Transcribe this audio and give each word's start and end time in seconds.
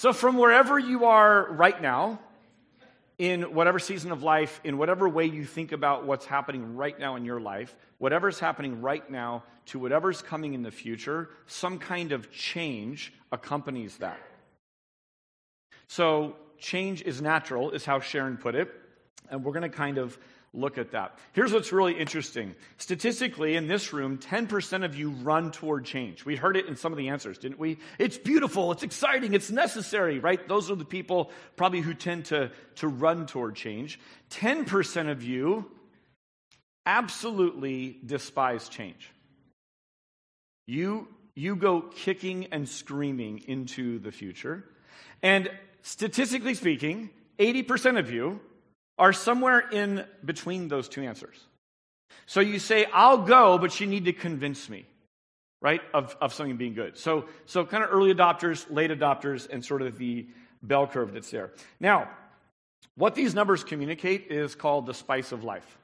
So, 0.00 0.14
from 0.14 0.38
wherever 0.38 0.78
you 0.78 1.04
are 1.04 1.46
right 1.52 1.78
now, 1.82 2.20
in 3.18 3.52
whatever 3.52 3.78
season 3.78 4.12
of 4.12 4.22
life, 4.22 4.58
in 4.64 4.78
whatever 4.78 5.06
way 5.06 5.26
you 5.26 5.44
think 5.44 5.72
about 5.72 6.06
what's 6.06 6.24
happening 6.24 6.74
right 6.74 6.98
now 6.98 7.16
in 7.16 7.26
your 7.26 7.38
life, 7.38 7.76
whatever's 7.98 8.40
happening 8.40 8.80
right 8.80 9.10
now 9.10 9.44
to 9.66 9.78
whatever's 9.78 10.22
coming 10.22 10.54
in 10.54 10.62
the 10.62 10.70
future, 10.70 11.28
some 11.46 11.78
kind 11.78 12.12
of 12.12 12.32
change 12.32 13.12
accompanies 13.30 13.98
that. 13.98 14.18
So, 15.88 16.34
change 16.56 17.02
is 17.02 17.20
natural, 17.20 17.70
is 17.70 17.84
how 17.84 18.00
Sharon 18.00 18.38
put 18.38 18.54
it. 18.54 18.72
And 19.28 19.44
we're 19.44 19.52
going 19.52 19.70
to 19.70 19.76
kind 19.76 19.98
of 19.98 20.18
look 20.52 20.78
at 20.78 20.92
that. 20.92 21.16
Here's 21.32 21.52
what's 21.52 21.72
really 21.72 21.92
interesting. 21.92 22.54
Statistically, 22.78 23.54
in 23.54 23.68
this 23.68 23.92
room, 23.92 24.18
10% 24.18 24.84
of 24.84 24.96
you 24.96 25.10
run 25.10 25.52
toward 25.52 25.84
change. 25.84 26.24
We 26.24 26.36
heard 26.36 26.56
it 26.56 26.66
in 26.66 26.76
some 26.76 26.92
of 26.92 26.98
the 26.98 27.08
answers, 27.08 27.38
didn't 27.38 27.58
we? 27.58 27.78
It's 27.98 28.18
beautiful, 28.18 28.72
it's 28.72 28.82
exciting, 28.82 29.34
it's 29.34 29.50
necessary, 29.50 30.18
right? 30.18 30.46
Those 30.48 30.70
are 30.70 30.74
the 30.74 30.84
people 30.84 31.30
probably 31.56 31.80
who 31.80 31.94
tend 31.94 32.26
to, 32.26 32.50
to 32.76 32.88
run 32.88 33.26
toward 33.26 33.54
change. 33.54 34.00
10% 34.30 35.10
of 35.10 35.22
you 35.22 35.70
absolutely 36.84 37.98
despise 38.04 38.68
change. 38.68 39.12
You, 40.66 41.06
you 41.36 41.54
go 41.54 41.80
kicking 41.80 42.46
and 42.50 42.68
screaming 42.68 43.42
into 43.46 44.00
the 44.00 44.10
future. 44.10 44.64
And 45.22 45.50
statistically 45.82 46.54
speaking, 46.54 47.10
80% 47.38 47.98
of 47.98 48.10
you 48.10 48.40
are 49.00 49.12
somewhere 49.14 49.58
in 49.58 50.04
between 50.24 50.68
those 50.68 50.88
two 50.88 51.02
answers. 51.02 51.36
So 52.26 52.40
you 52.40 52.58
say, 52.58 52.84
I'll 52.92 53.18
go, 53.18 53.58
but 53.58 53.80
you 53.80 53.86
need 53.86 54.04
to 54.04 54.12
convince 54.12 54.68
me, 54.68 54.84
right, 55.62 55.80
of, 55.92 56.14
of 56.20 56.34
something 56.34 56.56
being 56.58 56.74
good. 56.74 56.98
So, 56.98 57.24
so 57.46 57.64
kind 57.64 57.82
of 57.82 57.90
early 57.90 58.14
adopters, 58.14 58.66
late 58.70 58.90
adopters, 58.90 59.48
and 59.50 59.64
sort 59.64 59.82
of 59.82 59.98
the 59.98 60.26
bell 60.62 60.86
curve 60.86 61.14
that's 61.14 61.30
there. 61.30 61.50
Now, 61.80 62.10
what 62.94 63.14
these 63.14 63.34
numbers 63.34 63.64
communicate 63.64 64.26
is 64.30 64.54
called 64.54 64.84
the 64.84 64.94
spice 64.94 65.32
of 65.32 65.44
life. 65.44 65.78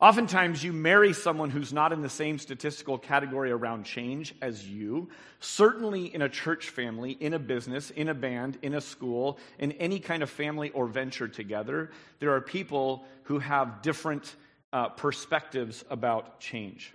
Oftentimes, 0.00 0.62
you 0.62 0.72
marry 0.72 1.12
someone 1.12 1.50
who's 1.50 1.72
not 1.72 1.92
in 1.92 2.02
the 2.02 2.08
same 2.08 2.38
statistical 2.38 2.98
category 2.98 3.50
around 3.50 3.82
change 3.82 4.32
as 4.40 4.64
you. 4.64 5.08
Certainly, 5.40 6.14
in 6.14 6.22
a 6.22 6.28
church 6.28 6.68
family, 6.68 7.10
in 7.10 7.34
a 7.34 7.38
business, 7.40 7.90
in 7.90 8.08
a 8.08 8.14
band, 8.14 8.58
in 8.62 8.74
a 8.74 8.80
school, 8.80 9.38
in 9.58 9.72
any 9.72 9.98
kind 9.98 10.22
of 10.22 10.30
family 10.30 10.70
or 10.70 10.86
venture 10.86 11.26
together, 11.26 11.90
there 12.20 12.32
are 12.32 12.40
people 12.40 13.04
who 13.24 13.40
have 13.40 13.82
different 13.82 14.36
uh, 14.72 14.88
perspectives 14.90 15.84
about 15.90 16.38
change. 16.38 16.94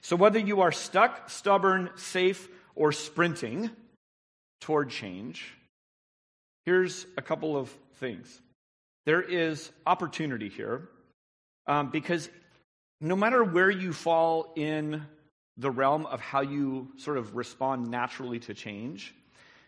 So, 0.00 0.16
whether 0.16 0.38
you 0.38 0.62
are 0.62 0.72
stuck, 0.72 1.28
stubborn, 1.28 1.90
safe, 1.96 2.48
or 2.74 2.90
sprinting 2.90 3.68
toward 4.62 4.88
change, 4.88 5.52
here's 6.64 7.04
a 7.18 7.22
couple 7.22 7.54
of 7.54 7.68
things. 7.96 8.40
There 9.04 9.20
is 9.20 9.70
opportunity 9.86 10.48
here 10.48 10.88
um, 11.68 11.90
because 11.90 12.28
no 13.00 13.14
matter 13.14 13.44
where 13.44 13.70
you 13.70 13.92
fall 13.92 14.52
in 14.56 15.06
the 15.56 15.70
realm 15.70 16.06
of 16.06 16.20
how 16.20 16.40
you 16.40 16.88
sort 16.96 17.18
of 17.18 17.36
respond 17.36 17.88
naturally 17.90 18.40
to 18.40 18.54
change, 18.54 19.14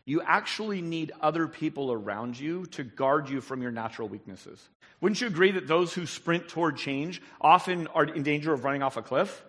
you 0.06 0.22
actually 0.22 0.82
need 0.82 1.12
other 1.20 1.46
people 1.46 1.92
around 1.92 2.38
you 2.38 2.66
to 2.66 2.82
guard 2.82 3.28
you 3.28 3.40
from 3.40 3.62
your 3.62 3.70
natural 3.70 4.08
weaknesses. 4.08 4.68
Wouldn't 5.00 5.20
you 5.20 5.26
agree 5.26 5.52
that 5.52 5.68
those 5.68 5.92
who 5.92 6.06
sprint 6.06 6.48
toward 6.48 6.76
change 6.76 7.22
often 7.40 7.86
are 7.88 8.04
in 8.04 8.22
danger 8.22 8.52
of 8.52 8.64
running 8.64 8.82
off 8.82 8.96
a 8.96 9.02
cliff? 9.02 9.44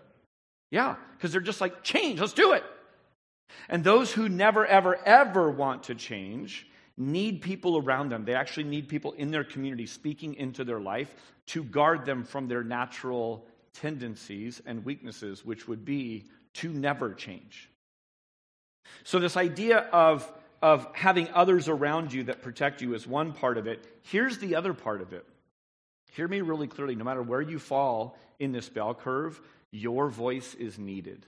Yeah, 0.70 0.96
because 1.18 1.32
they're 1.32 1.42
just 1.42 1.62
like, 1.62 1.84
change, 1.84 2.20
let's 2.20 2.34
do 2.34 2.54
it. 2.54 2.64
And 3.70 3.84
those 3.84 4.12
who 4.12 4.30
never, 4.30 4.66
ever, 4.66 4.96
ever 5.06 5.50
want 5.50 5.84
to 5.84 5.96
change 5.96 6.68
need 6.98 7.42
people 7.42 7.78
around 7.78 8.10
them. 8.10 8.26
They 8.26 8.36
actually 8.36 8.66
need 8.66 8.88
people 8.88 9.14
in 9.14 9.32
their 9.32 9.44
community 9.44 9.86
speaking 9.86 10.36
into 10.36 10.64
their 10.64 10.80
life 10.80 11.14
to 11.52 11.64
guard 11.64 12.06
them 12.06 12.24
from 12.24 12.48
their 12.48 12.64
natural 12.64 13.46
tendencies 13.73 14.62
and 14.66 14.86
weaknesses, 14.86 15.45
which 15.45 15.67
would 15.67 15.84
be 15.84 16.26
to 16.54 16.70
never 16.70 17.14
change. 17.14 17.70
So, 19.04 19.20
this 19.20 19.38
idea 19.38 19.80
of, 19.80 20.30
of 20.61 20.88
having 20.94 21.30
others 21.34 21.67
around 21.67 22.14
you 22.14 22.23
that 22.23 22.42
protect 22.42 22.82
you 22.82 22.94
is 22.94 23.06
one 23.06 23.34
part 23.34 23.58
of 23.58 23.67
it. 23.67 23.86
Here's 24.04 24.38
the 24.38 24.56
other 24.56 24.73
part 24.73 25.02
of 25.02 25.14
it. 25.14 25.26
Hear 26.14 26.28
me 26.28 26.42
really 26.42 26.67
clearly. 26.67 26.95
No 26.95 27.04
matter 27.04 27.22
where 27.22 27.42
you 27.42 27.60
fall 27.60 28.17
in 28.40 28.52
this 28.52 28.70
bell 28.70 28.94
curve, 28.94 29.40
your 29.72 30.10
voice 30.10 30.56
is 30.56 30.78
needed. 30.78 31.26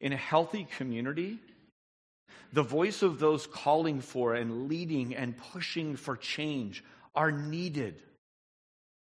In 0.00 0.12
a 0.12 0.16
healthy 0.16 0.66
community, 0.76 1.38
the 2.52 2.62
voice 2.62 3.02
of 3.02 3.18
those 3.18 3.46
calling 3.46 4.00
for 4.00 4.34
and 4.34 4.68
leading 4.68 5.14
and 5.14 5.36
pushing 5.52 5.96
for 5.96 6.16
change 6.16 6.84
are 7.14 7.32
needed. 7.32 8.00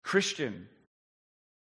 Christian, 0.02 0.68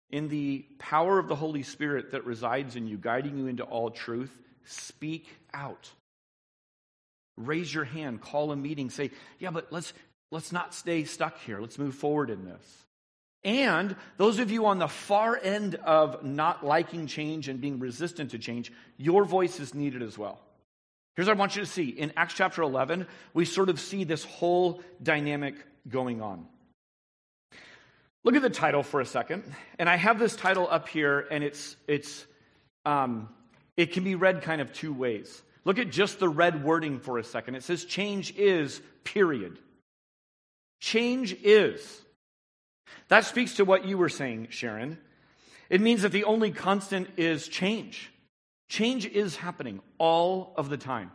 in 0.09 0.27
the 0.27 0.65
power 0.79 1.19
of 1.19 1.27
the 1.27 1.35
Holy 1.35 1.63
Spirit 1.63 2.11
that 2.11 2.25
resides 2.25 2.75
in 2.75 2.87
you, 2.87 2.97
guiding 2.97 3.37
you 3.37 3.47
into 3.47 3.63
all 3.63 3.89
truth, 3.89 4.31
speak 4.65 5.27
out. 5.53 5.89
Raise 7.37 7.73
your 7.73 7.85
hand, 7.85 8.21
call 8.21 8.51
a 8.51 8.55
meeting, 8.55 8.89
say, 8.89 9.11
Yeah, 9.39 9.51
but 9.51 9.71
let's, 9.71 9.93
let's 10.31 10.51
not 10.51 10.73
stay 10.73 11.05
stuck 11.05 11.39
here. 11.39 11.59
Let's 11.59 11.79
move 11.79 11.95
forward 11.95 12.29
in 12.29 12.45
this. 12.45 12.81
And 13.43 13.95
those 14.17 14.37
of 14.39 14.51
you 14.51 14.67
on 14.67 14.77
the 14.77 14.87
far 14.87 15.39
end 15.41 15.75
of 15.75 16.23
not 16.23 16.63
liking 16.63 17.07
change 17.07 17.47
and 17.47 17.59
being 17.59 17.79
resistant 17.79 18.31
to 18.31 18.37
change, 18.37 18.71
your 18.97 19.23
voice 19.25 19.59
is 19.59 19.73
needed 19.73 20.03
as 20.03 20.17
well. 20.17 20.39
Here's 21.15 21.27
what 21.27 21.37
I 21.37 21.39
want 21.39 21.55
you 21.55 21.63
to 21.63 21.69
see. 21.69 21.89
In 21.89 22.13
Acts 22.15 22.35
chapter 22.35 22.61
11, 22.61 23.07
we 23.33 23.45
sort 23.45 23.69
of 23.69 23.79
see 23.79 24.03
this 24.03 24.23
whole 24.23 24.81
dynamic 25.01 25.55
going 25.89 26.21
on. 26.21 26.45
Look 28.23 28.35
at 28.35 28.41
the 28.41 28.49
title 28.49 28.83
for 28.83 29.01
a 29.01 29.05
second. 29.05 29.43
And 29.79 29.89
I 29.89 29.95
have 29.95 30.19
this 30.19 30.35
title 30.35 30.67
up 30.69 30.87
here, 30.89 31.27
and 31.31 31.43
it's, 31.43 31.75
it's, 31.87 32.25
um, 32.85 33.29
it 33.77 33.93
can 33.93 34.03
be 34.03 34.15
read 34.15 34.43
kind 34.43 34.61
of 34.61 34.73
two 34.73 34.93
ways. 34.93 35.41
Look 35.65 35.79
at 35.79 35.91
just 35.91 36.19
the 36.19 36.29
red 36.29 36.63
wording 36.63 36.99
for 36.99 37.17
a 37.17 37.23
second. 37.23 37.55
It 37.55 37.63
says, 37.63 37.85
Change 37.85 38.35
is, 38.37 38.81
period. 39.03 39.57
Change 40.79 41.35
is. 41.43 42.01
That 43.07 43.25
speaks 43.25 43.55
to 43.55 43.65
what 43.65 43.85
you 43.85 43.97
were 43.97 44.09
saying, 44.09 44.47
Sharon. 44.49 44.97
It 45.69 45.81
means 45.81 46.01
that 46.01 46.11
the 46.11 46.25
only 46.25 46.51
constant 46.51 47.09
is 47.17 47.47
change. 47.47 48.11
Change 48.67 49.05
is 49.05 49.35
happening 49.35 49.81
all 49.97 50.53
of 50.57 50.69
the 50.69 50.77
time. 50.77 51.11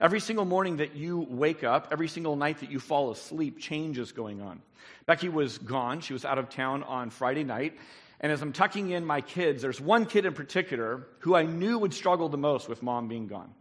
Every 0.00 0.20
single 0.20 0.44
morning 0.44 0.76
that 0.76 0.94
you 0.94 1.26
wake 1.28 1.64
up, 1.64 1.88
every 1.90 2.08
single 2.08 2.36
night 2.36 2.60
that 2.60 2.70
you 2.70 2.78
fall 2.78 3.10
asleep, 3.10 3.58
change 3.58 3.98
is 3.98 4.12
going 4.12 4.40
on. 4.40 4.62
Becky 5.06 5.28
was 5.28 5.58
gone. 5.58 6.00
She 6.00 6.12
was 6.12 6.24
out 6.24 6.38
of 6.38 6.48
town 6.48 6.84
on 6.84 7.10
Friday 7.10 7.42
night. 7.42 7.76
And 8.20 8.30
as 8.30 8.40
I'm 8.42 8.52
tucking 8.52 8.90
in 8.90 9.04
my 9.04 9.20
kids, 9.20 9.62
there's 9.62 9.80
one 9.80 10.06
kid 10.06 10.24
in 10.24 10.34
particular 10.34 11.06
who 11.20 11.34
I 11.34 11.44
knew 11.44 11.78
would 11.78 11.94
struggle 11.94 12.28
the 12.28 12.38
most 12.38 12.68
with 12.68 12.82
mom 12.82 13.08
being 13.08 13.26
gone. 13.26 13.52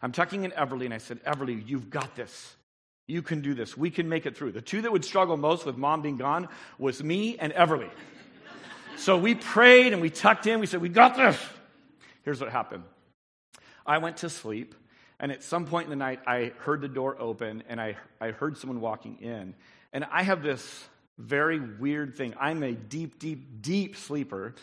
I'm 0.00 0.12
tucking 0.12 0.44
in 0.44 0.50
Everly, 0.52 0.84
and 0.84 0.94
I 0.94 0.98
said, 0.98 1.22
Everly, 1.24 1.66
you've 1.66 1.90
got 1.90 2.16
this. 2.16 2.54
You 3.06 3.22
can 3.22 3.40
do 3.40 3.54
this. 3.54 3.76
We 3.76 3.90
can 3.90 4.08
make 4.08 4.26
it 4.26 4.36
through. 4.36 4.52
The 4.52 4.62
two 4.62 4.82
that 4.82 4.92
would 4.92 5.04
struggle 5.04 5.36
most 5.36 5.66
with 5.66 5.76
mom 5.76 6.02
being 6.02 6.16
gone 6.16 6.48
was 6.78 7.02
me 7.02 7.36
and 7.38 7.52
Everly. 7.52 7.90
so 8.96 9.18
we 9.18 9.34
prayed 9.34 9.92
and 9.92 10.00
we 10.00 10.10
tucked 10.10 10.46
in. 10.46 10.60
We 10.60 10.66
said, 10.66 10.80
We 10.80 10.88
got 10.88 11.16
this. 11.16 11.38
Here's 12.24 12.40
what 12.40 12.50
happened 12.50 12.84
I 13.84 13.98
went 13.98 14.18
to 14.18 14.30
sleep. 14.30 14.74
And 15.22 15.30
at 15.30 15.44
some 15.44 15.66
point 15.66 15.84
in 15.84 15.90
the 15.90 15.96
night, 15.96 16.20
I 16.26 16.52
heard 16.58 16.80
the 16.80 16.88
door 16.88 17.16
open 17.18 17.62
and 17.68 17.80
I, 17.80 17.96
I 18.20 18.32
heard 18.32 18.58
someone 18.58 18.80
walking 18.80 19.18
in. 19.20 19.54
And 19.92 20.04
I 20.10 20.24
have 20.24 20.42
this 20.42 20.84
very 21.16 21.60
weird 21.60 22.16
thing. 22.16 22.34
I'm 22.40 22.64
a 22.64 22.72
deep, 22.72 23.20
deep, 23.20 23.62
deep 23.62 23.96
sleeper. 23.96 24.56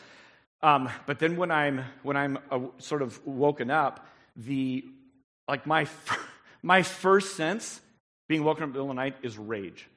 Um, 0.61 0.89
but 1.05 1.19
then 1.19 1.37
when 1.37 1.49
I'm, 1.49 1.85
when 2.03 2.17
I'm 2.17 2.39
sort 2.79 3.01
of 3.01 3.25
woken 3.25 3.71
up, 3.71 4.05
the, 4.35 4.83
like 5.47 5.65
my, 5.65 5.87
my 6.61 6.83
first 6.83 7.37
sense 7.37 7.79
being 8.27 8.43
woken 8.43 8.63
up 8.63 8.67
in 8.67 8.73
the 8.73 8.79
middle 8.79 8.91
of 8.91 8.97
the 8.97 9.01
night 9.01 9.15
is 9.23 9.37
rage. 9.37 9.87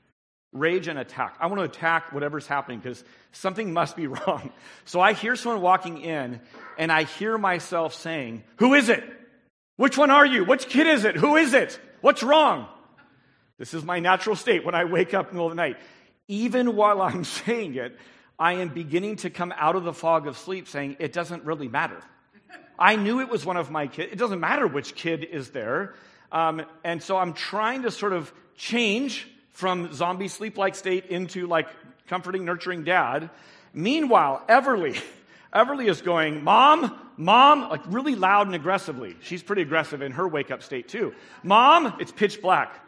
Rage 0.53 0.87
and 0.87 0.97
attack. 0.99 1.39
I 1.41 1.49
want 1.49 1.59
to 1.59 1.65
attack 1.65 2.13
whatever's 2.13 2.47
happening 2.47 2.79
because 2.79 3.03
something 3.33 3.73
must 3.73 3.97
be 3.97 4.07
wrong. 4.07 4.53
So 4.85 5.01
I 5.01 5.15
hear 5.15 5.35
someone 5.35 5.61
walking 5.61 6.03
in 6.03 6.41
and 6.79 6.93
I 6.93 7.03
hear 7.03 7.37
myself 7.37 7.95
saying, 7.95 8.45
Who 8.59 8.75
is 8.75 8.89
it? 8.89 9.03
Which 9.77 9.97
one 9.97 10.11
are 10.11 10.27
you? 10.27 10.45
Which 10.45 10.69
kid 10.69 10.87
is 10.87 11.05
it? 11.05 11.17
Who 11.17 11.37
is 11.37 11.55
it? 11.55 11.79
What's 12.01 12.23
wrong? 12.23 12.69
This 13.59 13.75
is 13.75 13.85
my 13.85 14.01
natural 14.01 14.37
state 14.37 14.65
when 14.65 14.75
I 14.75 14.85
wake 14.85 15.15
up 15.15 15.29
in 15.29 15.31
the 15.31 15.35
middle 15.35 15.47
of 15.47 15.53
the 15.53 15.57
night. 15.57 15.77
Even 16.29 16.77
while 16.77 17.01
I'm 17.01 17.25
saying 17.47 17.77
it, 17.77 17.97
I 18.39 18.55
am 18.55 18.69
beginning 18.71 19.17
to 19.17 19.31
come 19.31 19.53
out 19.57 19.77
of 19.77 19.85
the 19.85 19.93
fog 19.93 20.27
of 20.27 20.37
sleep 20.37 20.69
saying, 20.69 20.97
it 20.99 21.13
doesn't 21.13 21.45
really 21.45 21.69
matter. 21.69 22.01
I 22.79 22.97
knew 22.97 23.21
it 23.21 23.29
was 23.29 23.47
one 23.47 23.57
of 23.57 23.71
my 23.71 23.87
kids. 23.87 24.13
It 24.13 24.19
doesn't 24.19 24.41
matter 24.41 24.67
which 24.67 24.95
kid 24.95 25.25
is 25.25 25.51
there. 25.51 25.95
Um, 26.33 26.63
and 26.83 27.03
so 27.03 27.17
I'm 27.17 27.35
trying 27.35 27.83
to 27.83 27.91
sort 27.91 28.13
of 28.13 28.33
change 28.57 29.29
from 29.51 29.93
zombie 29.93 30.29
sleep 30.29 30.59
like 30.59 30.75
state 30.75 31.07
into 31.07 31.47
like 31.47 31.69
comforting, 32.09 32.45
nurturing 32.45 32.85
dad. 32.85 33.31
Meanwhile, 33.73 34.43
Everly, 34.49 35.01
Everly 35.53 35.89
is 35.89 36.01
going, 36.01 36.43
Mom, 36.45 36.99
Mom, 37.17 37.69
like 37.69 37.83
really 37.87 38.15
loud 38.15 38.47
and 38.47 38.57
aggressively. 38.57 39.17
She's 39.21 39.43
pretty 39.43 39.63
aggressive 39.63 40.03
in 40.03 40.13
her 40.13 40.27
wake 40.27 40.51
up 40.51 40.63
state 40.63 40.89
too. 40.89 41.15
Mom, 41.43 41.97
it's 42.01 42.13
pitch 42.13 42.41
black. 42.41 42.79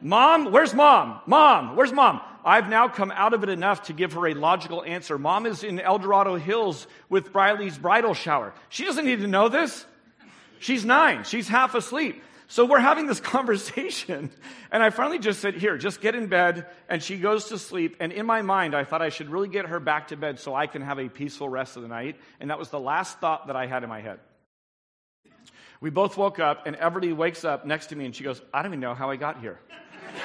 Mom, 0.00 0.52
where's 0.52 0.74
mom? 0.74 1.20
Mom, 1.26 1.76
where's 1.76 1.92
mom? 1.92 2.20
I've 2.44 2.68
now 2.68 2.88
come 2.88 3.10
out 3.10 3.32
of 3.32 3.42
it 3.42 3.48
enough 3.48 3.84
to 3.84 3.94
give 3.94 4.12
her 4.12 4.26
a 4.28 4.34
logical 4.34 4.84
answer. 4.84 5.16
Mom 5.16 5.46
is 5.46 5.64
in 5.64 5.80
El 5.80 5.98
Dorado 5.98 6.36
Hills 6.36 6.86
with 7.08 7.32
Briley's 7.32 7.78
bridal 7.78 8.12
shower. 8.12 8.52
She 8.68 8.84
doesn't 8.84 9.06
need 9.06 9.20
to 9.20 9.26
know 9.26 9.48
this. 9.48 9.86
She's 10.58 10.84
nine. 10.84 11.24
She's 11.24 11.48
half 11.48 11.74
asleep. 11.74 12.22
So 12.48 12.64
we're 12.64 12.80
having 12.80 13.06
this 13.06 13.20
conversation, 13.34 14.30
and 14.70 14.82
I 14.82 14.90
finally 14.90 15.18
just 15.18 15.40
said, 15.40 15.54
Here, 15.54 15.78
just 15.78 16.00
get 16.00 16.14
in 16.14 16.26
bed. 16.26 16.66
And 16.88 17.02
she 17.02 17.16
goes 17.16 17.46
to 17.46 17.58
sleep. 17.58 17.96
And 18.00 18.12
in 18.12 18.26
my 18.26 18.42
mind, 18.42 18.74
I 18.74 18.84
thought 18.84 19.02
I 19.02 19.08
should 19.08 19.30
really 19.30 19.48
get 19.48 19.66
her 19.66 19.80
back 19.80 20.08
to 20.08 20.16
bed 20.16 20.38
so 20.38 20.54
I 20.54 20.66
can 20.66 20.82
have 20.82 20.98
a 20.98 21.08
peaceful 21.08 21.48
rest 21.48 21.76
of 21.76 21.82
the 21.82 21.88
night. 21.88 22.16
And 22.40 22.50
that 22.50 22.58
was 22.58 22.68
the 22.68 22.80
last 22.80 23.18
thought 23.20 23.46
that 23.46 23.56
I 23.56 23.66
had 23.66 23.82
in 23.82 23.88
my 23.88 24.00
head. 24.00 24.20
We 25.80 25.90
both 25.90 26.16
woke 26.16 26.38
up, 26.38 26.66
and 26.66 26.76
Everly 26.76 27.14
wakes 27.14 27.44
up 27.44 27.66
next 27.66 27.88
to 27.88 27.96
me, 27.96 28.06
and 28.06 28.14
she 28.14 28.24
goes, 28.24 28.40
I 28.52 28.62
don't 28.62 28.70
even 28.70 28.80
know 28.80 28.94
how 28.94 29.10
I 29.10 29.16
got 29.16 29.40
here. 29.40 29.58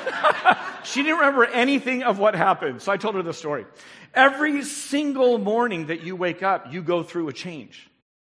she 0.84 1.02
didn't 1.04 1.18
remember 1.18 1.46
anything 1.46 2.04
of 2.04 2.20
what 2.20 2.36
happened. 2.36 2.82
So 2.82 2.92
I 2.92 2.98
told 2.98 3.16
her 3.16 3.24
the 3.24 3.34
story. 3.34 3.66
Every 4.14 4.64
single 4.64 5.38
morning 5.38 5.88
that 5.88 6.02
you 6.02 6.16
wake 6.16 6.44
up, 6.44 6.72
you 6.72 6.82
go 6.82 7.04
through 7.04 7.28
a 7.28 7.34
change, 7.34 7.90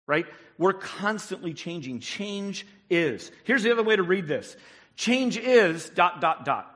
right? 0.07 0.25
We're 0.57 0.73
constantly 0.73 1.53
changing. 1.53 1.99
Change 1.99 2.65
is. 2.91 3.31
Here's 3.43 3.63
the 3.63 3.71
other 3.71 3.83
way 3.83 3.95
to 3.95 4.03
read 4.03 4.27
this 4.27 4.55
change 4.95 5.37
is 5.37 5.89
dot, 5.89 6.21
dot, 6.21 6.45
dot. 6.45 6.67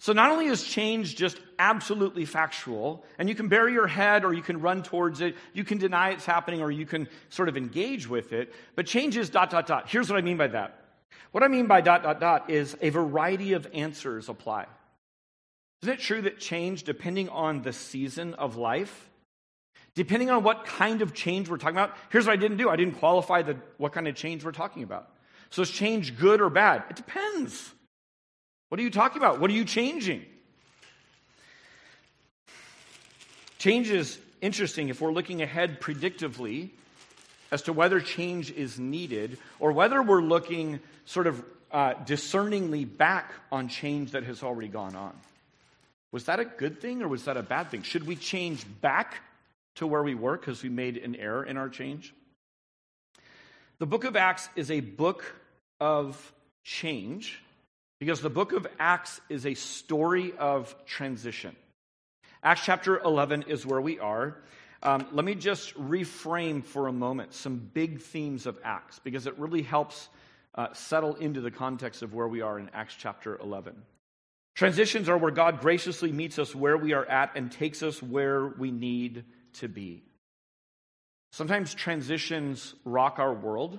So 0.00 0.12
not 0.12 0.30
only 0.30 0.46
is 0.46 0.62
change 0.62 1.16
just 1.16 1.40
absolutely 1.58 2.24
factual, 2.24 3.04
and 3.18 3.28
you 3.28 3.34
can 3.34 3.48
bury 3.48 3.72
your 3.72 3.88
head 3.88 4.24
or 4.24 4.32
you 4.32 4.42
can 4.42 4.60
run 4.60 4.84
towards 4.84 5.20
it, 5.20 5.34
you 5.52 5.64
can 5.64 5.78
deny 5.78 6.10
it's 6.10 6.24
happening 6.24 6.60
or 6.60 6.70
you 6.70 6.86
can 6.86 7.08
sort 7.30 7.48
of 7.48 7.56
engage 7.56 8.08
with 8.08 8.32
it, 8.32 8.54
but 8.76 8.86
change 8.86 9.16
is 9.16 9.28
dot, 9.28 9.50
dot, 9.50 9.66
dot. 9.66 9.88
Here's 9.88 10.08
what 10.08 10.18
I 10.18 10.22
mean 10.22 10.36
by 10.36 10.46
that. 10.48 10.84
What 11.32 11.42
I 11.42 11.48
mean 11.48 11.66
by 11.66 11.80
dot, 11.80 12.04
dot, 12.04 12.20
dot 12.20 12.48
is 12.48 12.76
a 12.80 12.90
variety 12.90 13.54
of 13.54 13.66
answers 13.74 14.28
apply. 14.28 14.66
Isn't 15.82 15.94
it 15.94 16.00
true 16.00 16.22
that 16.22 16.38
change, 16.38 16.84
depending 16.84 17.28
on 17.28 17.62
the 17.62 17.72
season 17.72 18.34
of 18.34 18.56
life, 18.56 19.10
depending 19.98 20.30
on 20.30 20.44
what 20.44 20.64
kind 20.64 21.02
of 21.02 21.12
change 21.12 21.48
we're 21.48 21.56
talking 21.56 21.76
about, 21.76 21.92
here's 22.10 22.24
what 22.24 22.32
I 22.32 22.36
didn't 22.36 22.56
do 22.56 22.70
I 22.70 22.76
didn't 22.76 23.00
qualify 23.00 23.42
the, 23.42 23.56
what 23.78 23.92
kind 23.92 24.06
of 24.06 24.14
change 24.14 24.44
we're 24.44 24.52
talking 24.52 24.84
about. 24.84 25.10
So 25.50 25.60
is 25.62 25.70
change 25.70 26.16
good 26.16 26.40
or 26.40 26.48
bad? 26.50 26.84
It 26.88 26.94
depends. 26.94 27.72
What 28.68 28.78
are 28.78 28.84
you 28.84 28.92
talking 28.92 29.20
about? 29.20 29.40
What 29.40 29.50
are 29.50 29.54
you 29.54 29.64
changing? 29.64 30.24
Change 33.58 33.90
is 33.90 34.16
interesting 34.40 34.88
if 34.88 35.00
we're 35.00 35.10
looking 35.10 35.42
ahead 35.42 35.80
predictively 35.80 36.70
as 37.50 37.62
to 37.62 37.72
whether 37.72 38.00
change 38.00 38.52
is 38.52 38.78
needed 38.78 39.36
or 39.58 39.72
whether 39.72 40.00
we're 40.00 40.22
looking 40.22 40.78
sort 41.06 41.26
of 41.26 41.44
uh, 41.72 41.94
discerningly 42.04 42.84
back 42.84 43.32
on 43.50 43.66
change 43.66 44.12
that 44.12 44.22
has 44.22 44.44
already 44.44 44.68
gone 44.68 44.94
on. 44.94 45.12
Was 46.12 46.26
that 46.26 46.38
a 46.38 46.44
good 46.44 46.80
thing 46.80 47.02
or 47.02 47.08
was 47.08 47.24
that 47.24 47.36
a 47.36 47.42
bad 47.42 47.72
thing? 47.72 47.82
Should 47.82 48.06
we 48.06 48.14
change 48.14 48.64
back 48.80 49.22
to 49.78 49.86
where 49.86 50.02
we 50.02 50.14
were 50.14 50.36
because 50.36 50.62
we 50.62 50.68
made 50.68 50.96
an 50.98 51.16
error 51.16 51.44
in 51.44 51.56
our 51.56 51.68
change? 51.68 52.14
The 53.78 53.86
book 53.86 54.04
of 54.04 54.16
Acts 54.16 54.48
is 54.56 54.70
a 54.70 54.80
book 54.80 55.24
of 55.80 56.32
change 56.64 57.40
because 58.00 58.20
the 58.20 58.30
book 58.30 58.52
of 58.52 58.66
Acts 58.78 59.20
is 59.28 59.46
a 59.46 59.54
story 59.54 60.32
of 60.38 60.74
transition. 60.84 61.54
Acts 62.42 62.62
chapter 62.64 62.98
11 62.98 63.44
is 63.48 63.64
where 63.64 63.80
we 63.80 63.98
are. 63.98 64.36
Um, 64.82 65.06
let 65.12 65.24
me 65.24 65.34
just 65.34 65.74
reframe 65.74 66.64
for 66.64 66.86
a 66.86 66.92
moment 66.92 67.34
some 67.34 67.58
big 67.58 68.00
themes 68.00 68.46
of 68.46 68.58
Acts 68.62 69.00
because 69.00 69.26
it 69.26 69.38
really 69.38 69.62
helps 69.62 70.08
uh, 70.54 70.72
settle 70.72 71.14
into 71.16 71.40
the 71.40 71.50
context 71.50 72.02
of 72.02 72.14
where 72.14 72.28
we 72.28 72.40
are 72.40 72.58
in 72.58 72.70
Acts 72.74 72.94
chapter 72.96 73.38
11. 73.38 73.74
Transitions 74.54 75.08
are 75.08 75.18
where 75.18 75.30
God 75.30 75.60
graciously 75.60 76.10
meets 76.10 76.38
us 76.38 76.52
where 76.52 76.76
we 76.76 76.92
are 76.92 77.06
at 77.06 77.36
and 77.36 77.50
takes 77.50 77.82
us 77.82 78.02
where 78.02 78.46
we 78.46 78.72
need 78.72 79.24
to 79.54 79.68
be. 79.68 80.02
Sometimes 81.32 81.74
transitions 81.74 82.74
rock 82.84 83.18
our 83.18 83.34
world, 83.34 83.78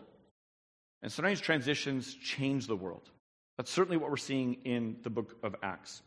and 1.02 1.12
sometimes 1.12 1.40
transitions 1.40 2.14
change 2.14 2.68
the 2.68 2.76
world. 2.76 3.10
That's 3.58 3.72
certainly 3.72 3.98
what 3.98 4.10
we're 4.10 4.18
seeing 4.18 4.58
in 4.66 4.98
the 5.04 5.10
book 5.10 5.36
of 5.44 5.56
Acts. 5.64 6.02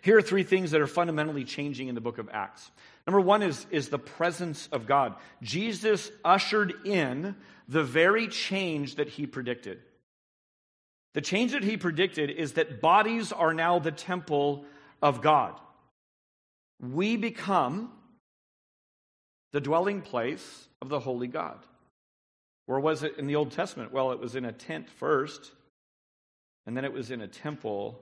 Here 0.00 0.16
are 0.16 0.22
three 0.22 0.42
things 0.42 0.70
that 0.70 0.80
are 0.80 0.86
fundamentally 0.86 1.44
changing 1.44 1.88
in 1.88 1.94
the 1.94 2.00
book 2.00 2.18
of 2.18 2.28
Acts. 2.32 2.70
Number 3.06 3.20
one 3.20 3.42
is, 3.42 3.66
is 3.70 3.88
the 3.88 3.98
presence 3.98 4.68
of 4.72 4.86
God. 4.86 5.14
Jesus 5.42 6.10
ushered 6.24 6.74
in 6.84 7.36
the 7.68 7.84
very 7.84 8.28
change 8.28 8.96
that 8.96 9.08
he 9.08 9.26
predicted. 9.26 9.80
The 11.14 11.20
change 11.20 11.52
that 11.52 11.64
he 11.64 11.76
predicted 11.76 12.30
is 12.30 12.54
that 12.54 12.80
bodies 12.80 13.32
are 13.32 13.54
now 13.54 13.78
the 13.78 13.92
temple 13.92 14.64
of 15.02 15.22
God. 15.22 15.58
We 16.80 17.16
become 17.16 17.90
the 19.56 19.60
dwelling 19.62 20.02
place 20.02 20.68
of 20.82 20.90
the 20.90 21.00
holy 21.00 21.28
God. 21.28 21.56
Where 22.66 22.78
was 22.78 23.02
it 23.02 23.16
in 23.16 23.26
the 23.26 23.36
Old 23.36 23.52
Testament? 23.52 23.90
Well, 23.90 24.12
it 24.12 24.20
was 24.20 24.36
in 24.36 24.44
a 24.44 24.52
tent 24.52 24.90
first, 24.90 25.50
and 26.66 26.76
then 26.76 26.84
it 26.84 26.92
was 26.92 27.10
in 27.10 27.22
a 27.22 27.26
temple, 27.26 27.98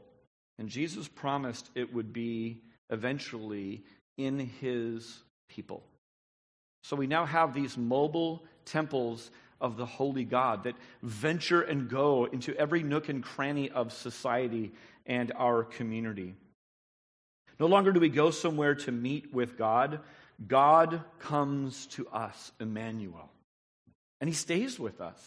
and 0.58 0.68
Jesus 0.68 1.06
promised 1.06 1.70
it 1.76 1.94
would 1.94 2.12
be 2.12 2.60
eventually 2.90 3.84
in 4.18 4.50
his 4.60 5.22
people. 5.48 5.84
So 6.82 6.96
we 6.96 7.06
now 7.06 7.24
have 7.24 7.54
these 7.54 7.78
mobile 7.78 8.42
temples 8.64 9.30
of 9.60 9.76
the 9.76 9.86
holy 9.86 10.24
God 10.24 10.64
that 10.64 10.74
venture 11.04 11.62
and 11.62 11.88
go 11.88 12.24
into 12.24 12.52
every 12.56 12.82
nook 12.82 13.08
and 13.08 13.22
cranny 13.22 13.70
of 13.70 13.92
society 13.92 14.72
and 15.06 15.30
our 15.36 15.62
community. 15.62 16.34
No 17.60 17.66
longer 17.66 17.92
do 17.92 18.00
we 18.00 18.08
go 18.08 18.32
somewhere 18.32 18.74
to 18.74 18.90
meet 18.90 19.32
with 19.32 19.56
God. 19.56 20.00
God 20.46 21.02
comes 21.20 21.86
to 21.88 22.08
us, 22.08 22.52
Emmanuel, 22.60 23.30
and 24.20 24.28
he 24.28 24.34
stays 24.34 24.78
with 24.78 25.00
us. 25.00 25.18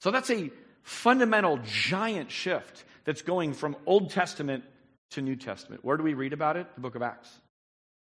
So 0.00 0.10
that's 0.10 0.30
a 0.30 0.50
fundamental 0.82 1.58
giant 1.64 2.30
shift 2.30 2.84
that's 3.04 3.22
going 3.22 3.54
from 3.54 3.76
Old 3.86 4.10
Testament 4.10 4.64
to 5.10 5.22
New 5.22 5.36
Testament. 5.36 5.84
Where 5.84 5.96
do 5.96 6.02
we 6.02 6.14
read 6.14 6.32
about 6.32 6.56
it? 6.56 6.66
The 6.74 6.80
book 6.80 6.94
of 6.94 7.02
Acts. 7.02 7.30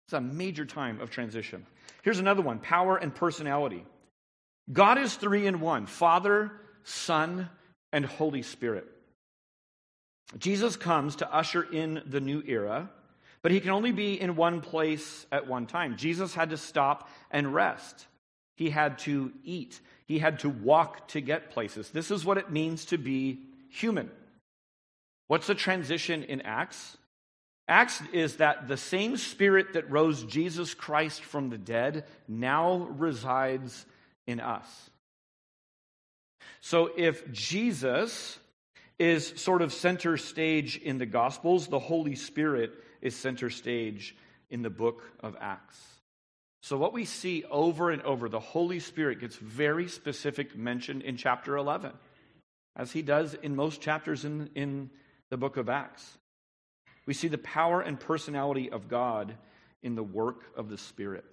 It's 0.07 0.13
a 0.13 0.21
major 0.21 0.65
time 0.65 0.99
of 1.01 1.09
transition. 1.09 1.65
Here's 2.03 2.19
another 2.19 2.41
one 2.41 2.59
power 2.59 2.97
and 2.97 3.13
personality. 3.13 3.85
God 4.71 4.97
is 4.97 5.15
three 5.15 5.47
in 5.47 5.59
one 5.59 5.85
Father, 5.85 6.51
Son, 6.83 7.49
and 7.91 8.05
Holy 8.05 8.41
Spirit. 8.41 8.85
Jesus 10.37 10.77
comes 10.77 11.17
to 11.17 11.33
usher 11.33 11.63
in 11.63 12.01
the 12.05 12.21
new 12.21 12.41
era, 12.45 12.89
but 13.43 13.51
he 13.51 13.59
can 13.59 13.71
only 13.71 13.91
be 13.91 14.19
in 14.19 14.35
one 14.35 14.61
place 14.61 15.25
at 15.31 15.47
one 15.47 15.65
time. 15.65 15.97
Jesus 15.97 16.33
had 16.35 16.51
to 16.51 16.57
stop 16.57 17.09
and 17.31 17.53
rest, 17.53 18.07
he 18.55 18.69
had 18.69 18.99
to 18.99 19.31
eat, 19.43 19.79
he 20.05 20.19
had 20.19 20.39
to 20.39 20.49
walk 20.49 21.07
to 21.09 21.21
get 21.21 21.51
places. 21.51 21.89
This 21.89 22.11
is 22.11 22.25
what 22.25 22.37
it 22.37 22.51
means 22.51 22.85
to 22.85 22.97
be 22.97 23.39
human. 23.69 24.11
What's 25.27 25.47
the 25.47 25.55
transition 25.55 26.23
in 26.23 26.41
Acts? 26.41 26.97
Acts 27.67 28.01
is 28.11 28.37
that 28.37 28.67
the 28.67 28.75
same 28.75 29.15
spirit 29.15 29.73
that 29.73 29.89
rose 29.89 30.23
Jesus 30.23 30.73
Christ 30.73 31.21
from 31.21 31.49
the 31.49 31.57
dead 31.57 32.03
now 32.27 32.89
resides 32.97 33.85
in 34.27 34.41
us. 34.41 34.89
So 36.59 36.91
if 36.97 37.31
Jesus 37.31 38.37
is 38.99 39.33
sort 39.37 39.61
of 39.61 39.73
center 39.73 40.17
stage 40.17 40.77
in 40.77 40.97
the 40.97 41.05
Gospels, 41.05 41.67
the 41.67 41.79
Holy 41.79 42.15
Spirit 42.15 42.73
is 43.01 43.15
center 43.15 43.49
stage 43.49 44.15
in 44.49 44.61
the 44.61 44.69
book 44.69 45.03
of 45.21 45.35
Acts. 45.39 45.79
So, 46.61 46.77
what 46.77 46.93
we 46.93 47.05
see 47.05 47.43
over 47.49 47.89
and 47.89 48.01
over, 48.03 48.29
the 48.29 48.39
Holy 48.39 48.79
Spirit 48.79 49.19
gets 49.19 49.35
very 49.35 49.87
specific 49.87 50.55
mention 50.55 51.01
in 51.01 51.17
chapter 51.17 51.57
11, 51.57 51.91
as 52.75 52.91
he 52.91 53.01
does 53.01 53.33
in 53.33 53.55
most 53.55 53.81
chapters 53.81 54.25
in, 54.25 54.49
in 54.53 54.91
the 55.29 55.37
book 55.37 55.57
of 55.57 55.69
Acts. 55.69 56.17
We 57.07 57.15
see 57.15 57.29
the 57.29 57.39
power 57.39 57.81
and 57.81 57.99
personality 57.99 58.69
of 58.69 58.87
God 58.87 59.35
in 59.81 59.95
the 59.95 60.03
work 60.03 60.43
of 60.55 60.69
the 60.69 60.77
Spirit. 60.77 61.25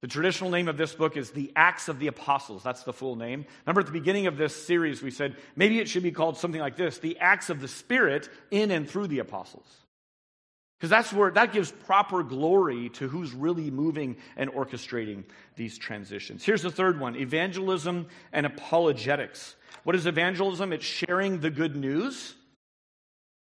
The 0.00 0.08
traditional 0.08 0.50
name 0.50 0.68
of 0.68 0.76
this 0.76 0.92
book 0.92 1.16
is 1.16 1.30
The 1.30 1.52
Acts 1.56 1.88
of 1.88 1.98
the 1.98 2.08
Apostles. 2.08 2.62
That's 2.62 2.82
the 2.82 2.92
full 2.92 3.16
name. 3.16 3.46
Remember 3.64 3.80
at 3.80 3.86
the 3.86 3.92
beginning 3.92 4.26
of 4.26 4.36
this 4.36 4.54
series, 4.54 5.02
we 5.02 5.10
said 5.10 5.36
maybe 5.56 5.78
it 5.78 5.88
should 5.88 6.02
be 6.02 6.10
called 6.10 6.36
something 6.36 6.60
like 6.60 6.76
this 6.76 6.98
The 6.98 7.18
Acts 7.20 7.48
of 7.48 7.60
the 7.60 7.68
Spirit 7.68 8.28
in 8.50 8.70
and 8.70 8.86
through 8.90 9.06
the 9.06 9.20
Apostles. 9.20 9.66
Because 10.78 10.90
that's 10.90 11.12
where 11.12 11.30
that 11.30 11.52
gives 11.52 11.70
proper 11.70 12.22
glory 12.22 12.88
to 12.90 13.08
who's 13.08 13.32
really 13.32 13.70
moving 13.70 14.16
and 14.36 14.50
orchestrating 14.50 15.24
these 15.56 15.78
transitions. 15.78 16.44
Here's 16.44 16.62
the 16.62 16.70
third 16.70 17.00
one 17.00 17.16
evangelism 17.16 18.06
and 18.32 18.44
apologetics. 18.44 19.56
What 19.84 19.96
is 19.96 20.06
evangelism? 20.06 20.72
It's 20.72 20.84
sharing 20.84 21.40
the 21.40 21.50
good 21.50 21.76
news 21.76 22.34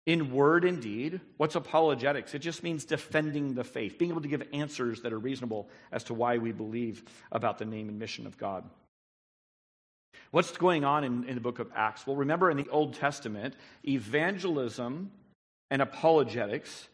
in 0.07 0.33
word 0.33 0.65
and 0.65 0.83
deed. 0.83 1.21
What's 1.37 1.55
apologetics? 1.55 2.35
It 2.35 2.41
just 2.41 2.63
means 2.63 2.85
defending 2.85 3.55
the 3.55 3.65
faith, 3.65 3.99
being 3.99 4.11
able 4.11 4.21
to 4.21 4.29
give 4.29 4.43
answers 4.53 5.01
that 5.03 5.13
are 5.13 5.19
reasonable 5.19 5.69
as 5.93 6.05
to 6.05 6.15
why 6.15 6.39
we 6.39 6.53
believe 6.53 7.05
about 7.33 7.59
the 7.59 7.65
name 7.65 7.89
and 7.89 7.99
mission 7.99 8.27
of 8.27 8.37
God. 8.37 8.65
What's 10.31 10.57
going 10.57 10.85
on 10.85 11.05
in, 11.05 11.25
in 11.25 11.35
the 11.37 11.41
book 11.41 11.59
of 11.59 11.71
Acts? 11.75 12.07
Well, 12.07 12.17
remember 12.17 12.51
in 12.51 12.57
the 12.57 12.69
Old 12.69 12.95
Testament, 12.95 13.55
evangelism 13.87 15.11
and 15.71 15.81
apologetics 15.81 16.89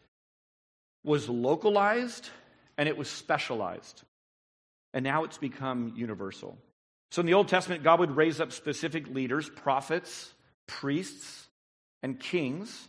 was 1.03 1.29
localized 1.29 2.29
and 2.77 2.87
it 2.87 2.97
was 2.97 3.09
specialized. 3.09 4.03
And 4.93 5.03
now 5.03 5.23
it's 5.23 5.37
become 5.37 5.93
universal. 5.95 6.57
So 7.11 7.21
in 7.21 7.25
the 7.25 7.33
Old 7.33 7.47
Testament, 7.47 7.83
God 7.83 7.99
would 7.99 8.15
raise 8.15 8.39
up 8.39 8.51
specific 8.51 9.07
leaders, 9.07 9.49
prophets, 9.49 10.33
priests, 10.67 11.47
and 12.03 12.19
kings 12.19 12.87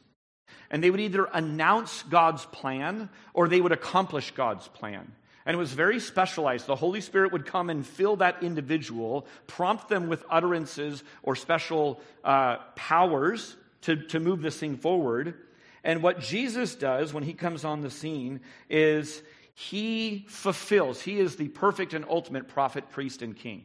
and 0.73 0.83
they 0.83 0.91
would 0.91 1.01
either 1.01 1.29
announce 1.33 2.03
God's 2.05 2.47
plan 2.47 3.11
or 3.35 3.47
they 3.47 3.61
would 3.61 3.73
accomplish 3.73 4.33
God's 4.33 4.67
plan. 4.69 5.13
And 5.45 5.55
it 5.55 5.59
was 5.59 5.73
very 5.73 6.01
specialized. 6.01 6.67
The 6.67 6.77
Holy 6.77 7.01
Spirit 7.01 7.33
would 7.33 7.47
come 7.47 7.69
and 7.69 7.87
fill 7.87 8.17
that 8.17 8.43
individual, 8.43 9.27
prompt 9.47 9.89
them 9.89 10.09
with 10.09 10.25
utterances 10.31 11.05
or 11.23 11.37
special 11.37 12.01
uh, 12.25 12.57
powers 12.75 13.55
to, 13.83 13.97
to 13.97 14.21
move 14.21 14.41
this 14.41 14.59
thing 14.59 14.77
forward. 14.77 15.35
And 15.85 16.03
what 16.03 16.21
Jesus 16.21 16.75
does 16.75 17.13
when 17.13 17.25
he 17.25 17.35
comes 17.35 17.65
on 17.65 17.81
the 17.81 17.91
scene 17.91 18.41
is 18.71 19.23
he 19.55 20.25
fulfills, 20.29 21.01
he 21.01 21.19
is 21.19 21.37
the 21.37 21.49
perfect 21.49 21.93
and 21.95 22.05
ultimate 22.09 22.49
prophet, 22.49 22.91
priest, 22.91 23.23
and 23.23 23.37
king. 23.37 23.65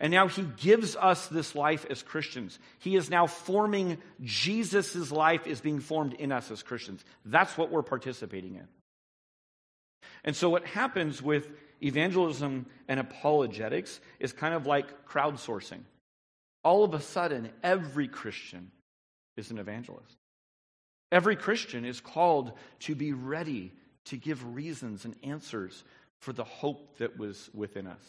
And 0.00 0.10
now 0.10 0.26
he 0.26 0.42
gives 0.42 0.96
us 0.96 1.28
this 1.28 1.54
life 1.54 1.86
as 1.88 2.02
Christians. 2.02 2.58
He 2.80 2.96
is 2.96 3.10
now 3.10 3.26
forming 3.26 3.98
Jesus' 4.22 5.12
life 5.12 5.46
is 5.46 5.60
being 5.60 5.80
formed 5.80 6.14
in 6.14 6.32
us 6.32 6.50
as 6.50 6.62
Christians. 6.62 7.04
That's 7.24 7.56
what 7.56 7.70
we're 7.70 7.82
participating 7.82 8.56
in. 8.56 8.66
And 10.24 10.34
so 10.34 10.50
what 10.50 10.66
happens 10.66 11.22
with 11.22 11.48
evangelism 11.82 12.66
and 12.88 12.98
apologetics 12.98 14.00
is 14.18 14.32
kind 14.32 14.54
of 14.54 14.66
like 14.66 15.06
crowdsourcing. 15.06 15.80
All 16.64 16.82
of 16.82 16.94
a 16.94 17.00
sudden, 17.00 17.50
every 17.62 18.08
Christian 18.08 18.70
is 19.36 19.50
an 19.50 19.58
evangelist. 19.58 20.16
Every 21.14 21.36
Christian 21.36 21.84
is 21.84 22.00
called 22.00 22.50
to 22.80 22.96
be 22.96 23.12
ready 23.12 23.70
to 24.06 24.16
give 24.16 24.56
reasons 24.56 25.04
and 25.04 25.14
answers 25.22 25.84
for 26.18 26.32
the 26.32 26.42
hope 26.42 26.98
that 26.98 27.16
was 27.16 27.48
within 27.54 27.86
us. 27.86 28.02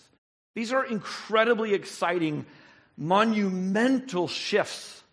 These 0.55 0.73
are 0.73 0.83
incredibly 0.83 1.75
exciting, 1.75 2.47
monumental 2.97 4.27
shifts 4.27 5.03